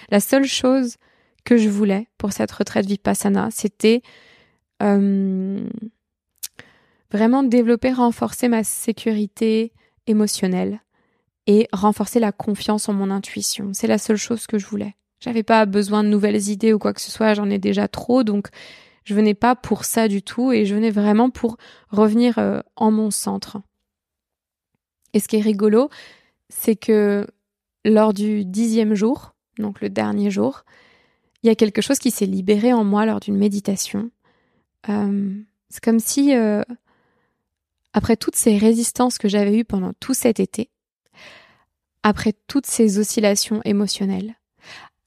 La 0.10 0.20
seule 0.20 0.46
chose 0.46 0.98
que 1.46 1.58
je 1.58 1.70
voulais 1.70 2.08
pour 2.18 2.34
cette 2.34 2.52
retraite 2.52 2.86
vipassana, 2.86 3.50
c'était 3.52 4.02
euh, 4.82 5.68
vraiment 7.12 7.44
développer, 7.44 7.92
renforcer 7.92 8.48
ma 8.48 8.64
sécurité 8.64 9.74
émotionnelle 10.08 10.82
et 11.48 11.68
renforcer 11.74 12.20
la 12.20 12.32
confiance 12.32 12.90
en 12.90 12.94
mon 12.94 13.10
intuition. 13.10 13.72
C'est 13.74 13.88
la 13.88 13.98
seule 13.98 14.18
chose 14.18 14.48
que 14.48 14.60
je 14.60 14.68
voulais. 14.68 14.96
J'avais 15.20 15.44
pas 15.44 15.66
besoin 15.66 16.04
de 16.04 16.10
nouvelles 16.10 16.50
idées 16.50 16.74
ou 16.74 16.80
quoi 16.80 16.94
que 16.94 17.02
ce 17.02 17.12
soit, 17.12 17.34
j'en 17.34 17.50
ai 17.50 17.58
déjà 17.58 17.88
trop, 17.88 18.24
donc 18.24 18.48
je 19.04 19.14
venais 19.14 19.34
pas 19.34 19.56
pour 19.56 19.84
ça 19.84 20.08
du 20.08 20.22
tout 20.22 20.52
et 20.52 20.66
je 20.66 20.76
venais 20.76 20.92
vraiment 20.92 21.30
pour 21.30 21.58
revenir 21.90 22.38
euh, 22.38 22.62
en 22.76 22.92
mon 22.92 23.12
centre. 23.12 23.58
Et 25.14 25.20
ce 25.20 25.28
qui 25.28 25.38
est 25.38 25.42
rigolo, 25.42 25.90
c'est 26.50 26.76
que 26.76 27.28
lors 27.86 28.14
du 28.14 28.46
dixième 28.46 28.94
jour, 28.94 29.34
donc 29.58 29.82
le 29.82 29.90
dernier 29.90 30.32
jour, 30.32 30.64
il 31.44 31.48
y 31.48 31.50
a 31.50 31.56
quelque 31.56 31.82
chose 31.82 32.00
qui 32.00 32.12
s'est 32.12 32.26
libéré 32.26 32.74
en 32.74 32.84
moi 32.84 33.06
lors 33.06 33.20
d'une 33.20 33.38
méditation. 33.38 34.12
Euh, 34.90 35.34
c'est 35.70 35.84
comme 35.84 36.00
si, 36.00 36.36
euh, 36.36 36.64
après 37.94 38.18
toutes 38.18 38.36
ces 38.36 38.58
résistances 38.58 39.18
que 39.18 39.28
j'avais 39.28 39.58
eues 39.58 39.66
pendant 39.66 39.94
tout 40.00 40.14
cet 40.14 40.40
été, 40.40 40.70
après 42.04 42.34
toutes 42.48 42.66
ces 42.66 43.00
oscillations 43.00 43.62
émotionnelles, 43.64 44.36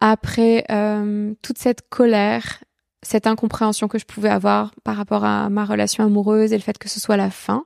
après 0.01 0.65
euh, 0.71 1.35
toute 1.43 1.59
cette 1.59 1.89
colère, 1.89 2.65
cette 3.03 3.27
incompréhension 3.27 3.89
que 3.89 3.99
je 3.99 4.05
pouvais 4.05 4.29
avoir 4.29 4.75
par 4.85 4.97
rapport 4.97 5.25
à 5.25 5.49
ma 5.51 5.65
relation 5.65 6.05
amoureuse 6.05 6.53
et 6.53 6.57
le 6.57 6.63
fait 6.63 6.79
que 6.79 6.89
ce 6.89 7.01
soit 7.01 7.17
la 7.17 7.31
fin, 7.31 7.65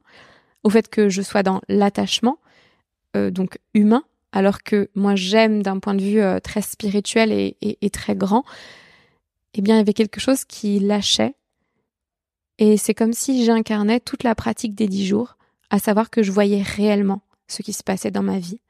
au 0.67 0.69
fait 0.69 0.89
que 0.89 1.09
je 1.09 1.23
sois 1.23 1.45
dans 1.45 1.61
l'attachement, 1.69 2.39
euh, 3.17 3.31
donc 3.31 3.61
humain, 3.73 4.03
alors 4.33 4.65
que 4.65 4.91
moi 4.97 5.15
j'aime 5.15 5.63
d'un 5.63 5.79
point 5.79 5.95
de 5.95 6.03
vue 6.03 6.21
euh, 6.21 6.41
très 6.41 6.61
spirituel 6.61 7.31
et, 7.31 7.91
très 7.91 8.17
grand, 8.17 8.43
eh 9.55 9.63
bien 9.63 9.77
il 9.77 9.79
y 9.79 9.81
avait 9.81 9.93
quelque 9.93 10.19
chose 10.19 10.45
qui 10.45 10.81
lâchait. 10.81 11.37
Et 12.59 12.77
c'est 12.79 12.95
comme 12.95 13.13
si 13.13 13.45
j'incarnais 13.45 14.01
toute 14.01 14.25
la 14.25 14.35
pratique 14.35 14.75
des 14.75 14.89
dix 14.89 15.07
jours, 15.07 15.37
à 15.71 15.79
savoir 15.79 16.11
que 16.11 16.25
je 16.25 16.33
voyais 16.33 16.63
réellement 16.63 17.23
ce 17.47 17.63
qui 17.63 17.73
se 17.73 17.85
passait 17.85 18.11
dans 18.11 18.25
ma 18.25 18.41
vie, 18.41 18.61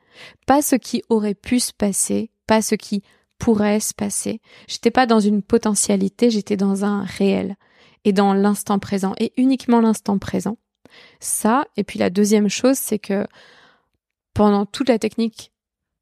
pas 0.45 0.61
ce 0.61 0.77
qui 0.77 1.03
aurait 1.09 1.35
pu 1.35 1.61
se 1.61 1.73
passer, 1.73 2.31
pas 2.47 2.61
ce 2.61 2.75
qui 2.75 3.03
pourrait 3.39 3.81
se 3.81 3.95
passer. 3.95 4.43
J'étais 4.69 4.91
pas 4.91 5.07
dans 5.07 5.21
une 5.21 5.41
potentialité, 5.41 6.29
j'étais 6.29 6.59
dans 6.59 6.85
un 6.85 7.05
réel 7.05 7.57
et 8.05 8.13
dans 8.13 8.35
l'instant 8.35 8.79
présent 8.79 9.15
et 9.19 9.33
uniquement 9.39 9.81
l'instant 9.81 10.19
présent. 10.19 10.59
Ça, 11.21 11.67
et 11.77 11.85
puis 11.85 11.99
la 11.99 12.11
deuxième 12.11 12.49
chose, 12.49 12.77
c'est 12.77 12.99
que 12.99 13.27
pendant 14.35 14.67
toute 14.67 14.89
la 14.89 14.99
technique 14.99 15.53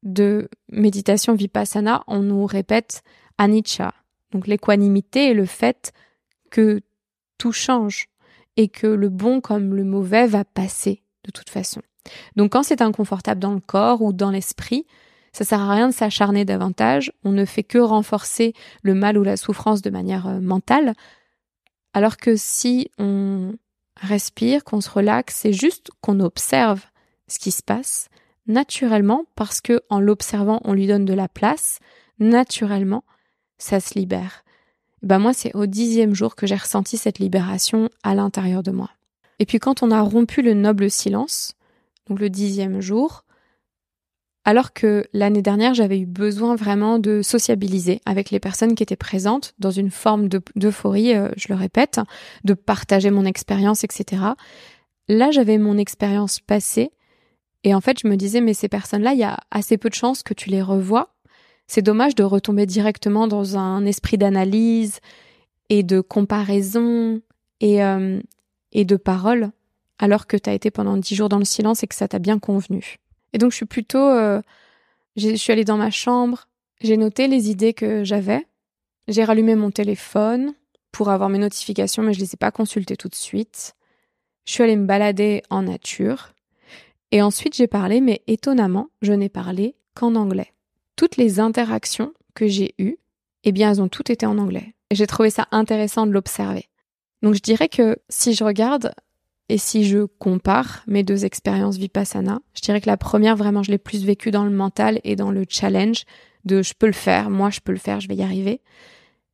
de 0.03 0.49
méditation 0.69 1.33
vipassana, 1.33 2.03
on 2.07 2.19
nous 2.19 2.45
répète 2.45 3.03
anicca, 3.37 3.93
donc 4.31 4.47
l'équanimité 4.47 5.29
et 5.29 5.33
le 5.33 5.45
fait 5.45 5.93
que 6.51 6.81
tout 7.37 7.51
change 7.51 8.07
et 8.57 8.67
que 8.67 8.87
le 8.87 9.09
bon 9.09 9.41
comme 9.41 9.73
le 9.73 9.83
mauvais 9.83 10.27
va 10.27 10.45
passer 10.45 11.01
de 11.23 11.31
toute 11.31 11.49
façon. 11.49 11.81
Donc 12.35 12.51
quand 12.51 12.63
c'est 12.63 12.81
inconfortable 12.81 13.39
dans 13.39 13.53
le 13.53 13.59
corps 13.59 14.01
ou 14.01 14.13
dans 14.13 14.31
l'esprit, 14.31 14.85
ça 15.33 15.43
sert 15.43 15.59
à 15.59 15.73
rien 15.73 15.89
de 15.89 15.93
s'acharner 15.93 16.45
davantage, 16.45 17.11
on 17.23 17.31
ne 17.31 17.43
fait 17.43 17.63
que 17.63 17.77
renforcer 17.77 18.53
le 18.83 18.93
mal 18.93 19.17
ou 19.17 19.23
la 19.23 19.37
souffrance 19.37 19.81
de 19.81 19.89
manière 19.89 20.27
euh, 20.27 20.39
mentale, 20.39 20.93
alors 21.93 22.17
que 22.17 22.35
si 22.35 22.89
on 22.97 23.53
respire, 24.01 24.63
qu'on 24.63 24.81
se 24.81 24.89
relaxe, 24.89 25.35
c'est 25.35 25.53
juste 25.53 25.89
qu'on 26.01 26.19
observe 26.19 26.81
ce 27.27 27.39
qui 27.39 27.51
se 27.51 27.63
passe 27.63 28.09
naturellement 28.47 29.25
parce 29.35 29.61
que 29.61 29.81
en 29.89 29.99
l'observant, 29.99 30.61
on 30.63 30.73
lui 30.73 30.87
donne 30.87 31.05
de 31.05 31.13
la 31.13 31.27
place, 31.27 31.79
naturellement, 32.19 33.03
ça 33.57 33.79
se 33.79 33.97
libère. 33.97 34.43
Ben 35.01 35.19
moi, 35.19 35.33
c'est 35.33 35.55
au 35.55 35.65
dixième 35.65 36.15
jour 36.15 36.35
que 36.35 36.47
j'ai 36.47 36.55
ressenti 36.55 36.97
cette 36.97 37.19
libération 37.19 37.89
à 38.03 38.15
l'intérieur 38.15 38.63
de 38.63 38.71
moi. 38.71 38.91
Et 39.39 39.45
puis 39.45 39.59
quand 39.59 39.83
on 39.83 39.91
a 39.91 40.01
rompu 40.01 40.41
le 40.41 40.53
noble 40.53 40.89
silence, 40.89 41.55
donc 42.07 42.19
le 42.19 42.29
dixième 42.29 42.81
jour, 42.81 43.24
alors 44.45 44.73
que 44.73 45.05
l'année 45.11 45.41
dernière, 45.41 45.73
j'avais 45.73 45.99
eu 45.99 46.05
besoin 46.05 46.55
vraiment 46.55 46.99
de 46.99 47.23
sociabiliser 47.23 47.99
avec 48.05 48.29
les 48.29 48.39
personnes 48.39 48.75
qui 48.75 48.83
étaient 48.83 48.95
présentes 48.95 49.55
dans 49.57 49.71
une 49.71 49.89
forme 49.89 50.29
d'euphorie, 50.55 51.15
euh, 51.15 51.29
je 51.35 51.47
le 51.49 51.55
répète, 51.55 51.99
de 52.43 52.53
partager 52.53 53.09
mon 53.09 53.25
expérience, 53.25 53.83
etc. 53.83 54.21
Là, 55.07 55.31
j'avais 55.31 55.57
mon 55.57 55.77
expérience 55.79 56.39
passée 56.39 56.91
et 57.63 57.73
en 57.73 57.81
fait, 57.81 57.99
je 57.99 58.07
me 58.07 58.15
disais, 58.15 58.41
mais 58.41 58.53
ces 58.53 58.69
personnes-là, 58.69 59.13
il 59.13 59.19
y 59.19 59.23
a 59.23 59.39
assez 59.49 59.77
peu 59.77 59.89
de 59.89 59.95
chances 59.95 60.21
que 60.21 60.35
tu 60.35 60.51
les 60.51 60.61
revois. 60.61 61.15
C'est 61.65 61.81
dommage 61.81 62.13
de 62.13 62.23
retomber 62.23 62.67
directement 62.67 63.27
dans 63.27 63.57
un 63.57 63.83
esprit 63.87 64.19
d'analyse 64.19 64.99
et 65.69 65.81
de 65.81 65.99
comparaison 66.01 67.21
et, 67.61 67.83
euh, 67.83 68.21
et 68.71 68.85
de 68.85 68.95
parole 68.95 69.49
alors 69.97 70.27
que 70.27 70.37
tu 70.37 70.47
as 70.47 70.53
été 70.53 70.69
pendant 70.69 70.97
dix 70.97 71.15
jours 71.15 71.29
dans 71.29 71.39
le 71.39 71.45
silence 71.45 71.81
et 71.81 71.87
que 71.87 71.95
ça 71.95 72.07
t'a 72.07 72.19
bien 72.19 72.37
convenu. 72.37 72.99
Et 73.33 73.37
donc 73.37 73.51
je 73.51 73.57
suis 73.57 73.65
plutôt, 73.65 74.07
euh, 74.07 74.41
je 75.15 75.35
suis 75.35 75.51
allée 75.51 75.65
dans 75.65 75.77
ma 75.77 75.91
chambre, 75.91 76.47
j'ai 76.81 76.97
noté 76.97 77.27
les 77.27 77.49
idées 77.49 77.73
que 77.73 78.03
j'avais, 78.03 78.45
j'ai 79.07 79.23
rallumé 79.23 79.55
mon 79.55 79.71
téléphone 79.71 80.53
pour 80.91 81.09
avoir 81.09 81.29
mes 81.29 81.39
notifications, 81.39 82.03
mais 82.03 82.13
je 82.13 82.19
les 82.19 82.33
ai 82.33 82.37
pas 82.37 82.51
consultées 82.51 82.97
tout 82.97 83.09
de 83.09 83.15
suite. 83.15 83.75
Je 84.45 84.53
suis 84.53 84.63
allée 84.63 84.77
me 84.77 84.85
balader 84.85 85.41
en 85.49 85.63
nature. 85.63 86.33
Et 87.11 87.21
ensuite 87.21 87.55
j'ai 87.55 87.67
parlé, 87.67 88.01
mais 88.01 88.21
étonnamment, 88.27 88.89
je 89.01 89.13
n'ai 89.13 89.29
parlé 89.29 89.75
qu'en 89.93 90.15
anglais. 90.15 90.53
Toutes 90.95 91.17
les 91.17 91.39
interactions 91.39 92.13
que 92.33 92.47
j'ai 92.47 92.73
eues, 92.77 92.97
eh 93.43 93.51
bien, 93.51 93.71
elles 93.71 93.81
ont 93.81 93.87
toutes 93.87 94.09
été 94.09 94.25
en 94.25 94.37
anglais. 94.37 94.73
J'ai 94.91 95.07
trouvé 95.07 95.29
ça 95.29 95.47
intéressant 95.51 96.05
de 96.05 96.11
l'observer. 96.11 96.69
Donc 97.21 97.35
je 97.35 97.41
dirais 97.41 97.69
que 97.69 97.97
si 98.09 98.33
je 98.33 98.43
regarde 98.43 98.93
et 99.47 99.57
si 99.57 99.85
je 99.85 100.05
compare 100.05 100.83
mes 100.87 101.03
deux 101.03 101.23
expériences 101.23 101.77
Vipassana, 101.77 102.41
je 102.55 102.61
dirais 102.61 102.81
que 102.81 102.89
la 102.89 102.97
première, 102.97 103.35
vraiment, 103.35 103.61
je 103.61 103.71
l'ai 103.71 103.77
plus 103.77 104.03
vécue 104.03 104.31
dans 104.31 104.43
le 104.43 104.51
mental 104.51 104.99
et 105.03 105.15
dans 105.15 105.31
le 105.31 105.45
challenge 105.47 106.05
de 106.45 106.63
je 106.63 106.73
peux 106.77 106.87
le 106.87 106.93
faire, 106.93 107.29
moi 107.29 107.49
je 107.49 107.59
peux 107.59 107.71
le 107.71 107.77
faire, 107.77 107.99
je 107.99 108.07
vais 108.07 108.15
y 108.15 108.23
arriver. 108.23 108.61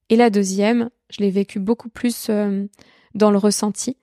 Et 0.10 0.18
la 0.18 0.30
deuxième, 0.30 0.90
je 1.10 1.22
l'ai 1.22 1.30
vécue 1.30 1.60
beaucoup 1.60 1.90
plus 1.90 2.28
euh, 2.30 2.66
dans 3.16 3.32
le 3.32 3.38
ressenti 3.38 3.98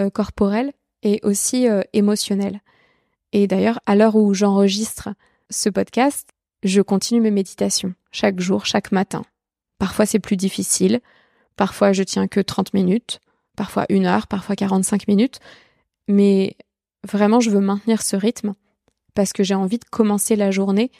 euh, 0.00 0.10
corporel 0.10 0.72
et 1.04 1.20
aussi 1.22 1.68
euh, 1.68 1.82
émotionnel. 1.92 2.60
Et 3.32 3.46
d'ailleurs, 3.46 3.80
à 3.86 3.94
l'heure 3.94 4.16
où 4.16 4.34
j'enregistre 4.34 5.10
ce 5.50 5.68
podcast, 5.68 6.28
je 6.64 6.80
continue 6.80 7.20
mes 7.20 7.30
méditations 7.30 7.94
chaque 8.10 8.40
jour, 8.40 8.66
chaque 8.66 8.90
matin. 8.90 9.24
Parfois 9.78 10.06
c'est 10.06 10.18
plus 10.18 10.36
difficile, 10.36 11.00
parfois 11.56 11.92
je 11.92 12.02
tiens 12.02 12.26
que 12.26 12.40
30 12.40 12.74
minutes, 12.74 13.20
parfois 13.56 13.86
une 13.88 14.06
heure, 14.06 14.26
parfois 14.26 14.56
45 14.56 15.08
minutes. 15.08 15.38
Mais 16.08 16.56
vraiment, 17.04 17.40
je 17.40 17.50
veux 17.50 17.60
maintenir 17.60 18.02
ce 18.02 18.16
rythme 18.16 18.54
parce 19.14 19.32
que 19.32 19.42
j'ai 19.42 19.54
envie 19.54 19.78
de 19.78 19.84
commencer 19.84 20.36
la 20.36 20.50
journée 20.50 20.90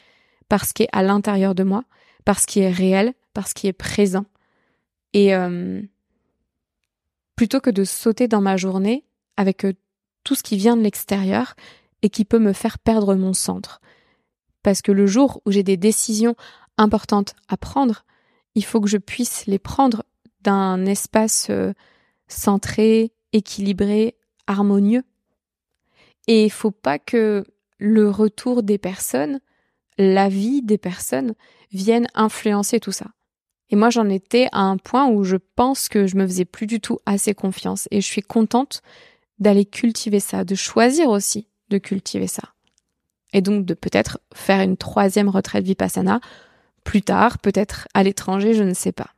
par 0.49 0.65
ce 0.65 0.73
qui 0.73 0.83
est 0.83 0.89
à 0.91 1.03
l'intérieur 1.03 1.55
de 1.55 1.63
moi, 1.63 1.83
par 2.25 2.39
ce 2.39 2.47
qui 2.47 2.59
est 2.59 2.71
réel, 2.71 3.13
par 3.33 3.47
ce 3.47 3.53
qui 3.53 3.67
est 3.67 3.73
présent. 3.73 4.25
Et 5.13 5.35
euh, 5.35 5.81
plutôt 7.35 7.59
que 7.59 7.69
de 7.69 7.83
sauter 7.83 8.27
dans 8.27 8.41
ma 8.41 8.57
journée 8.57 9.05
avec 9.37 9.65
euh, 9.65 9.73
tout 10.23 10.35
ce 10.35 10.43
qui 10.43 10.57
vient 10.57 10.77
de 10.77 10.81
l'extérieur 10.81 11.55
et 12.01 12.09
qui 12.09 12.25
peut 12.25 12.39
me 12.39 12.53
faire 12.53 12.79
perdre 12.79 13.15
mon 13.15 13.33
centre. 13.33 13.81
Parce 14.61 14.81
que 14.81 14.91
le 14.91 15.07
jour 15.07 15.41
où 15.45 15.51
j'ai 15.51 15.63
des 15.63 15.77
décisions 15.77 16.35
importantes 16.77 17.35
à 17.47 17.57
prendre, 17.57 18.05
il 18.55 18.63
faut 18.63 18.81
que 18.81 18.89
je 18.89 18.97
puisse 18.97 19.45
les 19.45 19.59
prendre 19.59 20.03
d'un 20.41 20.85
espace 20.85 21.47
euh, 21.49 21.73
centré, 22.33 23.13
équilibré, 23.31 24.15
harmonieux. 24.47 25.03
Et 26.27 26.45
il 26.45 26.51
faut 26.51 26.71
pas 26.71 26.99
que 26.99 27.43
le 27.79 28.09
retour 28.09 28.63
des 28.63 28.77
personnes, 28.77 29.39
la 29.97 30.29
vie 30.29 30.61
des 30.61 30.77
personnes 30.77 31.33
viennent 31.71 32.07
influencer 32.13 32.79
tout 32.79 32.91
ça. 32.91 33.07
Et 33.69 33.75
moi, 33.75 33.89
j'en 33.89 34.07
étais 34.09 34.47
à 34.51 34.61
un 34.61 34.77
point 34.77 35.07
où 35.07 35.23
je 35.23 35.37
pense 35.55 35.89
que 35.89 36.05
je 36.05 36.15
me 36.15 36.27
faisais 36.27 36.45
plus 36.45 36.67
du 36.67 36.79
tout 36.79 36.99
assez 37.05 37.33
confiance 37.33 37.87
et 37.91 38.01
je 38.01 38.05
suis 38.05 38.21
contente 38.21 38.81
d'aller 39.39 39.65
cultiver 39.65 40.19
ça, 40.19 40.43
de 40.43 40.55
choisir 40.55 41.09
aussi 41.09 41.47
de 41.69 41.77
cultiver 41.77 42.27
ça. 42.27 42.53
Et 43.33 43.41
donc 43.41 43.65
de 43.65 43.73
peut-être 43.73 44.19
faire 44.33 44.61
une 44.61 44.77
troisième 44.77 45.29
retraite 45.29 45.65
vipassana 45.65 46.21
plus 46.83 47.01
tard, 47.01 47.39
peut-être 47.39 47.87
à 47.93 48.03
l'étranger, 48.03 48.53
je 48.53 48.63
ne 48.63 48.73
sais 48.73 48.91
pas. 48.91 49.09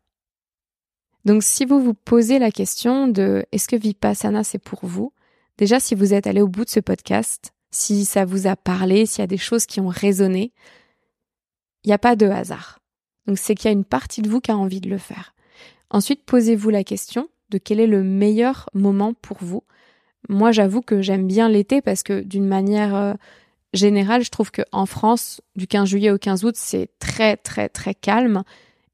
Donc 1.26 1.42
si 1.44 1.66
vous 1.66 1.82
vous 1.82 1.96
posez 1.96 2.38
la 2.40 2.52
question 2.52 3.08
de 3.08 3.46
est-ce 3.52 3.68
que 3.68 3.76
Vipassana 3.76 4.44
c'est 4.44 4.60
pour 4.60 4.80
vous? 4.86 5.12
Déjà 5.58 5.80
si 5.80 5.96
vous 5.96 6.14
êtes 6.14 6.28
allé 6.28 6.42
au 6.42 6.48
bout 6.48 6.66
de 6.66 6.70
ce 6.70 6.80
podcast, 6.80 7.54
si 7.72 8.06
ça 8.06 8.26
vous 8.26 8.48
a 8.48 8.56
parlé, 8.56 9.06
s'il 9.06 9.22
y 9.22 9.24
a 9.24 9.28
des 9.28 9.38
choses 9.38 9.66
qui 9.66 9.80
ont 9.80 9.88
résonné, 9.88 10.54
il 11.84 11.88
n'y 11.88 11.94
a 11.94 12.00
pas 12.00 12.16
de 12.16 12.28
hasard. 12.28 12.80
Donc 13.26 13.40
c'est 13.40 13.56
qu'il 13.56 13.66
y 13.66 13.70
a 13.70 13.72
une 13.74 13.86
partie 13.86 14.22
de 14.22 14.30
vous 14.30 14.40
qui 14.40 14.52
a 14.52 14.58
envie 14.58 14.82
de 14.82 14.90
le 14.90 15.00
faire. 15.00 15.34
Ensuite, 15.90 16.24
posez-vous 16.26 16.70
la 16.70 16.84
question 16.84 17.28
de 17.50 17.58
quel 17.58 17.80
est 17.80 17.88
le 17.88 18.04
meilleur 18.04 18.70
moment 18.74 19.14
pour 19.14 19.38
vous. 19.40 19.64
Moi, 20.30 20.52
j'avoue 20.52 20.82
que 20.82 21.02
j'aime 21.02 21.28
bien 21.28 21.50
l'été 21.50 21.82
parce 21.82 22.04
que 22.04 22.22
d'une 22.22 22.48
manière 22.48 22.96
euh, 22.96 23.14
générale, 23.74 24.24
je 24.24 24.30
trouve 24.30 24.52
qu'en 24.52 24.86
France, 24.86 25.42
du 25.56 25.68
15 25.68 25.88
juillet 25.88 26.12
au 26.12 26.18
15 26.18 26.44
août, 26.44 26.56
c'est 26.58 26.90
très 27.00 27.38
très 27.38 27.70
très 27.70 27.94
calme 27.94 28.44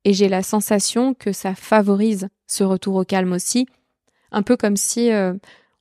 et 0.06 0.14
j'ai 0.14 0.30
la 0.30 0.44
sensation 0.44 1.14
que 1.14 1.32
ça 1.32 1.56
favorise 1.56 2.30
ce 2.48 2.64
retour 2.64 2.96
au 2.96 3.06
calme 3.06 3.34
aussi, 3.34 3.68
un 4.32 4.42
peu 4.42 4.58
comme 4.58 4.78
si 4.78 5.12
euh, 5.12 5.34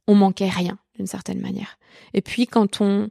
on 0.06 0.14
manquait 0.14 0.48
rien 0.48 0.78
d'une 0.96 1.06
certaine 1.06 1.40
manière. 1.40 1.78
Et 2.14 2.20
puis 2.20 2.46
quand 2.46 2.80
on 2.80 3.08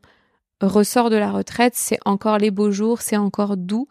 ressort 0.62 1.10
de 1.10 1.15
la 1.15 1.32
retraite, 1.32 1.74
c'est 1.76 2.00
encore 2.06 2.38
les 2.38 2.52
beaux 2.52 2.72
jours, 2.72 3.02
c'est 3.02 3.17
encore 3.17 3.58
doux. 3.58 3.88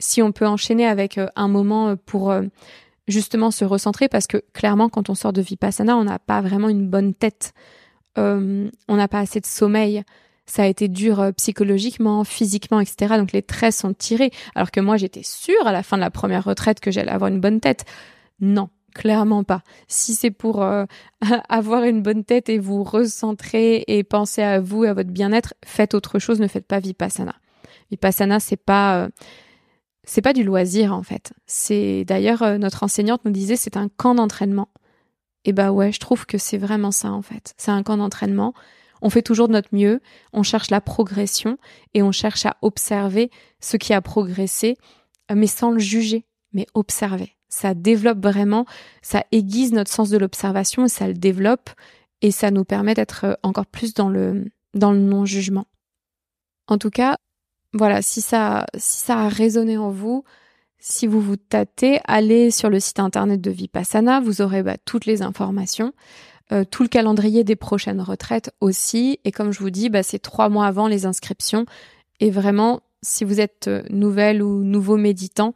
Si 0.00 0.20
on 0.20 0.32
peut 0.32 0.46
enchaîner 0.46 0.86
avec 0.86 1.18
euh, 1.18 1.28
un 1.36 1.48
moment 1.48 1.90
euh, 1.90 1.96
pour 1.96 2.34
justement 3.06 3.50
se 3.50 3.64
recentrer, 3.64 4.08
parce 4.08 4.26
que 4.26 4.42
clairement 4.52 4.88
quand 4.88 5.10
on 5.10 5.14
sort 5.14 5.32
de 5.32 5.42
Vipassana, 5.42 5.96
on 5.96 6.04
n'a 6.04 6.18
pas 6.18 6.40
vraiment 6.40 6.68
une 6.68 6.88
bonne 6.88 7.14
tête, 7.14 7.52
on 8.16 8.70
n'a 8.88 9.08
pas 9.08 9.20
assez 9.20 9.40
de 9.40 9.46
sommeil, 9.46 10.04
ça 10.46 10.64
a 10.64 10.66
été 10.66 10.88
dur 10.88 11.20
euh, 11.20 11.32
psychologiquement, 11.32 12.24
physiquement, 12.24 12.80
etc. 12.80 13.14
Donc 13.16 13.32
les 13.32 13.42
traits 13.42 13.74
sont 13.74 13.94
tirés. 13.94 14.30
Alors 14.54 14.70
que 14.70 14.80
moi, 14.80 14.96
j'étais 14.96 15.22
sûre 15.22 15.66
à 15.66 15.72
la 15.72 15.82
fin 15.82 15.96
de 15.96 16.02
la 16.02 16.10
première 16.10 16.44
retraite 16.44 16.80
que 16.80 16.90
j'allais 16.90 17.10
avoir 17.10 17.30
une 17.30 17.40
bonne 17.40 17.60
tête. 17.60 17.84
Non, 18.40 18.68
clairement 18.94 19.44
pas. 19.44 19.62
Si 19.88 20.14
c'est 20.14 20.30
pour 20.30 20.62
euh, 20.62 20.84
avoir 21.48 21.84
une 21.84 22.02
bonne 22.02 22.24
tête 22.24 22.48
et 22.48 22.58
vous 22.58 22.82
recentrer 22.82 23.84
et 23.86 24.02
penser 24.02 24.42
à 24.42 24.60
vous 24.60 24.84
et 24.84 24.88
à 24.88 24.94
votre 24.94 25.10
bien-être, 25.10 25.54
faites 25.64 25.94
autre 25.94 26.18
chose, 26.18 26.40
ne 26.40 26.48
faites 26.48 26.66
pas 26.66 26.80
vipassana. 26.80 27.36
Vipassana, 27.90 28.40
c'est 28.40 28.56
pas 28.56 28.96
euh, 28.96 29.08
c'est 30.04 30.22
pas 30.22 30.32
du 30.32 30.42
loisir 30.42 30.92
en 30.92 31.02
fait. 31.02 31.32
C'est 31.46 32.04
d'ailleurs 32.04 32.58
notre 32.58 32.82
enseignante 32.82 33.24
nous 33.24 33.30
disait 33.30 33.54
c'est 33.54 33.76
un 33.76 33.88
camp 33.88 34.16
d'entraînement. 34.16 34.68
Et 35.44 35.52
bah 35.52 35.70
ouais, 35.70 35.92
je 35.92 36.00
trouve 36.00 36.26
que 36.26 36.38
c'est 36.38 36.58
vraiment 36.58 36.90
ça 36.90 37.12
en 37.12 37.22
fait. 37.22 37.54
C'est 37.56 37.70
un 37.70 37.82
camp 37.84 37.96
d'entraînement 37.96 38.54
on 39.02 39.10
fait 39.10 39.22
toujours 39.22 39.48
de 39.48 39.52
notre 39.52 39.74
mieux, 39.74 40.00
on 40.32 40.42
cherche 40.42 40.70
la 40.70 40.80
progression 40.80 41.58
et 41.92 42.02
on 42.02 42.12
cherche 42.12 42.46
à 42.46 42.56
observer 42.62 43.30
ce 43.60 43.76
qui 43.76 43.92
a 43.92 44.00
progressé, 44.00 44.78
mais 45.32 45.46
sans 45.48 45.70
le 45.70 45.80
juger, 45.80 46.24
mais 46.52 46.66
observer. 46.74 47.36
Ça 47.48 47.74
développe 47.74 48.22
vraiment, 48.22 48.64
ça 49.02 49.24
aiguise 49.32 49.72
notre 49.72 49.90
sens 49.90 50.08
de 50.08 50.16
l'observation 50.16 50.86
et 50.86 50.88
ça 50.88 51.06
le 51.06 51.14
développe 51.14 51.68
et 52.22 52.30
ça 52.30 52.50
nous 52.50 52.64
permet 52.64 52.94
d'être 52.94 53.38
encore 53.42 53.66
plus 53.66 53.92
dans 53.92 54.08
le, 54.08 54.46
dans 54.72 54.92
le 54.92 55.00
non-jugement. 55.00 55.66
En 56.68 56.78
tout 56.78 56.90
cas, 56.90 57.16
voilà, 57.74 58.00
si 58.00 58.20
ça, 58.20 58.66
si 58.76 59.00
ça 59.00 59.18
a 59.18 59.28
résonné 59.28 59.76
en 59.76 59.90
vous, 59.90 60.24
si 60.78 61.06
vous 61.06 61.20
vous 61.20 61.36
tâtez, 61.36 62.00
allez 62.04 62.50
sur 62.50 62.70
le 62.70 62.80
site 62.80 63.00
internet 63.00 63.40
de 63.40 63.50
Vipassana, 63.50 64.20
vous 64.20 64.42
aurez 64.42 64.62
bah, 64.62 64.76
toutes 64.84 65.06
les 65.06 65.22
informations, 65.22 65.92
euh, 66.52 66.64
tout 66.64 66.82
le 66.82 66.88
calendrier 66.88 67.44
des 67.44 67.56
prochaines 67.56 68.00
retraites 68.00 68.50
aussi. 68.60 69.18
Et 69.24 69.32
comme 69.32 69.52
je 69.52 69.60
vous 69.60 69.70
dis, 69.70 69.88
bah, 69.88 70.02
c'est 70.02 70.18
trois 70.18 70.48
mois 70.48 70.66
avant 70.66 70.86
les 70.86 71.06
inscriptions. 71.06 71.64
Et 72.20 72.30
vraiment, 72.30 72.80
si 73.02 73.24
vous 73.24 73.40
êtes 73.40 73.68
euh, 73.68 73.82
nouvelle 73.90 74.42
ou 74.42 74.62
nouveau 74.62 74.96
méditant, 74.96 75.54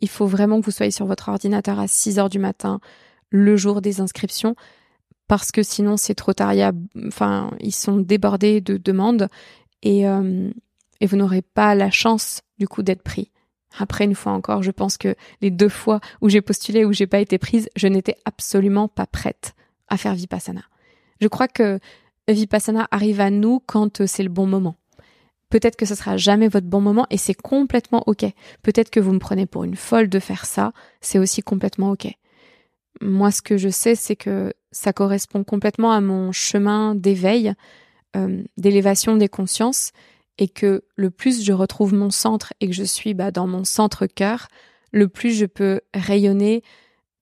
il 0.00 0.08
faut 0.08 0.26
vraiment 0.26 0.60
que 0.60 0.64
vous 0.64 0.70
soyez 0.70 0.90
sur 0.90 1.06
votre 1.06 1.28
ordinateur 1.28 1.78
à 1.78 1.86
6 1.86 2.18
heures 2.18 2.28
du 2.28 2.38
matin 2.38 2.80
le 3.30 3.56
jour 3.56 3.80
des 3.82 4.00
inscriptions 4.00 4.54
parce 5.28 5.50
que 5.50 5.62
sinon 5.62 5.96
c'est 5.96 6.14
trop 6.14 6.32
tard. 6.32 6.54
enfin, 7.06 7.50
ils 7.60 7.74
sont 7.74 7.96
débordés 7.96 8.60
de 8.60 8.76
demandes 8.76 9.28
et, 9.82 10.08
euh, 10.08 10.50
et 11.00 11.06
vous 11.06 11.16
n'aurez 11.16 11.42
pas 11.42 11.74
la 11.74 11.90
chance 11.90 12.42
du 12.58 12.68
coup 12.68 12.82
d'être 12.82 13.02
pris. 13.02 13.30
Après, 13.78 14.04
une 14.04 14.14
fois 14.14 14.32
encore, 14.32 14.62
je 14.62 14.70
pense 14.70 14.96
que 14.96 15.14
les 15.42 15.50
deux 15.50 15.68
fois 15.68 16.00
où 16.22 16.28
j'ai 16.28 16.40
postulé, 16.40 16.84
où 16.84 16.92
j'ai 16.92 17.06
pas 17.06 17.20
été 17.20 17.36
prise, 17.36 17.68
je 17.76 17.88
n'étais 17.88 18.16
absolument 18.24 18.88
pas 18.88 19.06
prête 19.06 19.54
à 19.88 19.96
faire 19.96 20.14
Vipassana. 20.14 20.62
Je 21.20 21.28
crois 21.28 21.48
que 21.48 21.78
Vipassana 22.28 22.88
arrive 22.90 23.20
à 23.20 23.30
nous 23.30 23.60
quand 23.66 24.00
euh, 24.00 24.06
c'est 24.06 24.22
le 24.22 24.28
bon 24.28 24.46
moment. 24.46 24.76
Peut-être 25.48 25.76
que 25.76 25.86
ce 25.86 25.94
sera 25.94 26.16
jamais 26.16 26.48
votre 26.48 26.66
bon 26.66 26.80
moment 26.80 27.06
et 27.10 27.18
c'est 27.18 27.34
complètement 27.34 28.02
ok. 28.06 28.24
Peut-être 28.62 28.90
que 28.90 29.00
vous 29.00 29.12
me 29.12 29.18
prenez 29.18 29.46
pour 29.46 29.64
une 29.64 29.76
folle 29.76 30.08
de 30.08 30.18
faire 30.18 30.44
ça, 30.44 30.72
c'est 31.00 31.18
aussi 31.18 31.42
complètement 31.42 31.92
ok. 31.92 32.08
Moi, 33.00 33.30
ce 33.30 33.42
que 33.42 33.56
je 33.56 33.68
sais, 33.68 33.94
c'est 33.94 34.16
que 34.16 34.52
ça 34.72 34.92
correspond 34.92 35.44
complètement 35.44 35.92
à 35.92 36.00
mon 36.00 36.32
chemin 36.32 36.94
d'éveil, 36.94 37.52
euh, 38.16 38.42
d'élévation 38.56 39.16
des 39.16 39.28
consciences 39.28 39.92
et 40.38 40.48
que 40.48 40.82
le 40.96 41.10
plus 41.10 41.44
je 41.44 41.52
retrouve 41.52 41.94
mon 41.94 42.10
centre 42.10 42.52
et 42.60 42.66
que 42.66 42.74
je 42.74 42.82
suis 42.82 43.14
bah, 43.14 43.30
dans 43.30 43.46
mon 43.46 43.64
centre 43.64 44.06
cœur, 44.06 44.48
le 44.92 45.08
plus 45.08 45.32
je 45.32 45.46
peux 45.46 45.80
rayonner 45.94 46.62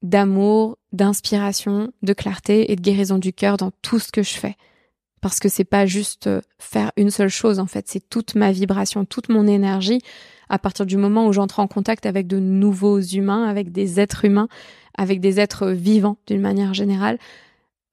d'amour, 0.04 0.78
d'inspiration, 0.92 1.92
de 2.02 2.12
clarté 2.12 2.70
et 2.70 2.76
de 2.76 2.80
guérison 2.80 3.18
du 3.18 3.32
cœur 3.32 3.56
dans 3.56 3.72
tout 3.82 3.98
ce 3.98 4.12
que 4.12 4.22
je 4.22 4.34
fais. 4.34 4.54
Parce 5.20 5.40
que 5.40 5.48
c'est 5.48 5.64
pas 5.64 5.86
juste 5.86 6.28
euh, 6.28 6.40
faire 6.58 6.92
une 6.96 7.10
seule 7.10 7.30
chose, 7.30 7.58
en 7.58 7.66
fait, 7.66 7.88
c'est 7.88 8.08
toute 8.08 8.36
ma 8.36 8.52
vibration, 8.52 9.04
toute 9.04 9.28
mon 9.28 9.46
énergie. 9.48 10.00
À 10.48 10.58
partir 10.58 10.86
du 10.86 10.96
moment 10.96 11.26
où 11.26 11.32
j'entre 11.32 11.58
en 11.58 11.66
contact 11.66 12.06
avec 12.06 12.26
de 12.26 12.38
nouveaux 12.38 13.00
humains, 13.00 13.44
avec 13.44 13.72
des 13.72 13.98
êtres 13.98 14.24
humains, 14.24 14.48
avec 14.96 15.20
des 15.20 15.40
êtres 15.40 15.70
vivants 15.70 16.18
d'une 16.26 16.42
manière 16.42 16.74
générale, 16.74 17.18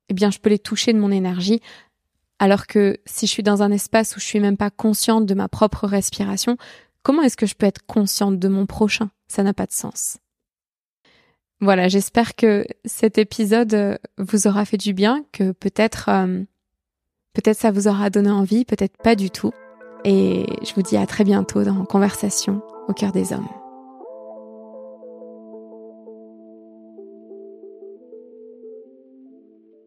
eh 0.10 0.14
bien, 0.14 0.30
je 0.30 0.40
peux 0.40 0.50
les 0.50 0.60
toucher 0.60 0.94
de 0.94 1.00
mon 1.00 1.12
énergie 1.12 1.62
alors 2.42 2.66
que 2.66 2.98
si 3.06 3.28
je 3.28 3.32
suis 3.32 3.44
dans 3.44 3.62
un 3.62 3.72
espace 3.72 4.16
où 4.16 4.20
je 4.20 4.26
suis 4.26 4.40
même 4.40 4.58
pas 4.58 4.72
consciente 4.72 5.28
de 5.28 5.36
ma 5.36 5.48
propre 5.48 5.86
respiration, 5.86 6.58
comment 7.04 7.22
est-ce 7.22 7.38
que 7.38 7.46
je 7.46 7.54
peux 7.54 7.68
être 7.68 7.86
consciente 7.86 8.40
de 8.40 8.48
mon 8.48 8.66
prochain? 8.66 9.12
Ça 9.28 9.44
n'a 9.44 9.54
pas 9.54 9.68
de 9.68 9.72
sens. 9.72 10.18
Voilà, 11.62 11.88
j'espère 11.88 12.36
que 12.36 12.66
cet 12.86 13.20
épisode 13.20 13.74
euh, 13.76 13.98
vous 14.18 14.48
aura 14.48 14.66
fait 14.66 14.78
du 14.78 14.94
bien, 14.94 15.24
que 15.32 15.52
peut-être 15.52 16.10
euh, 16.10 16.42
peut-être 17.34 17.58
ça 17.58 17.70
vous 17.70 17.88
aura 17.88 18.10
donné 18.10 18.32
envie, 18.32 18.66
peut-être 18.66 18.98
pas 18.98 19.16
du 19.16 19.30
tout. 19.30 19.52
Et 20.04 20.48
je 20.66 20.74
vous 20.74 20.82
dis 20.82 20.98
à 20.98 21.06
très 21.06 21.24
bientôt 21.24 21.64
dans 21.64 21.86
Conversation 21.86 22.64
au 22.88 22.94
cœur 22.94 23.12
des 23.12 23.32
hommes. 23.32 23.61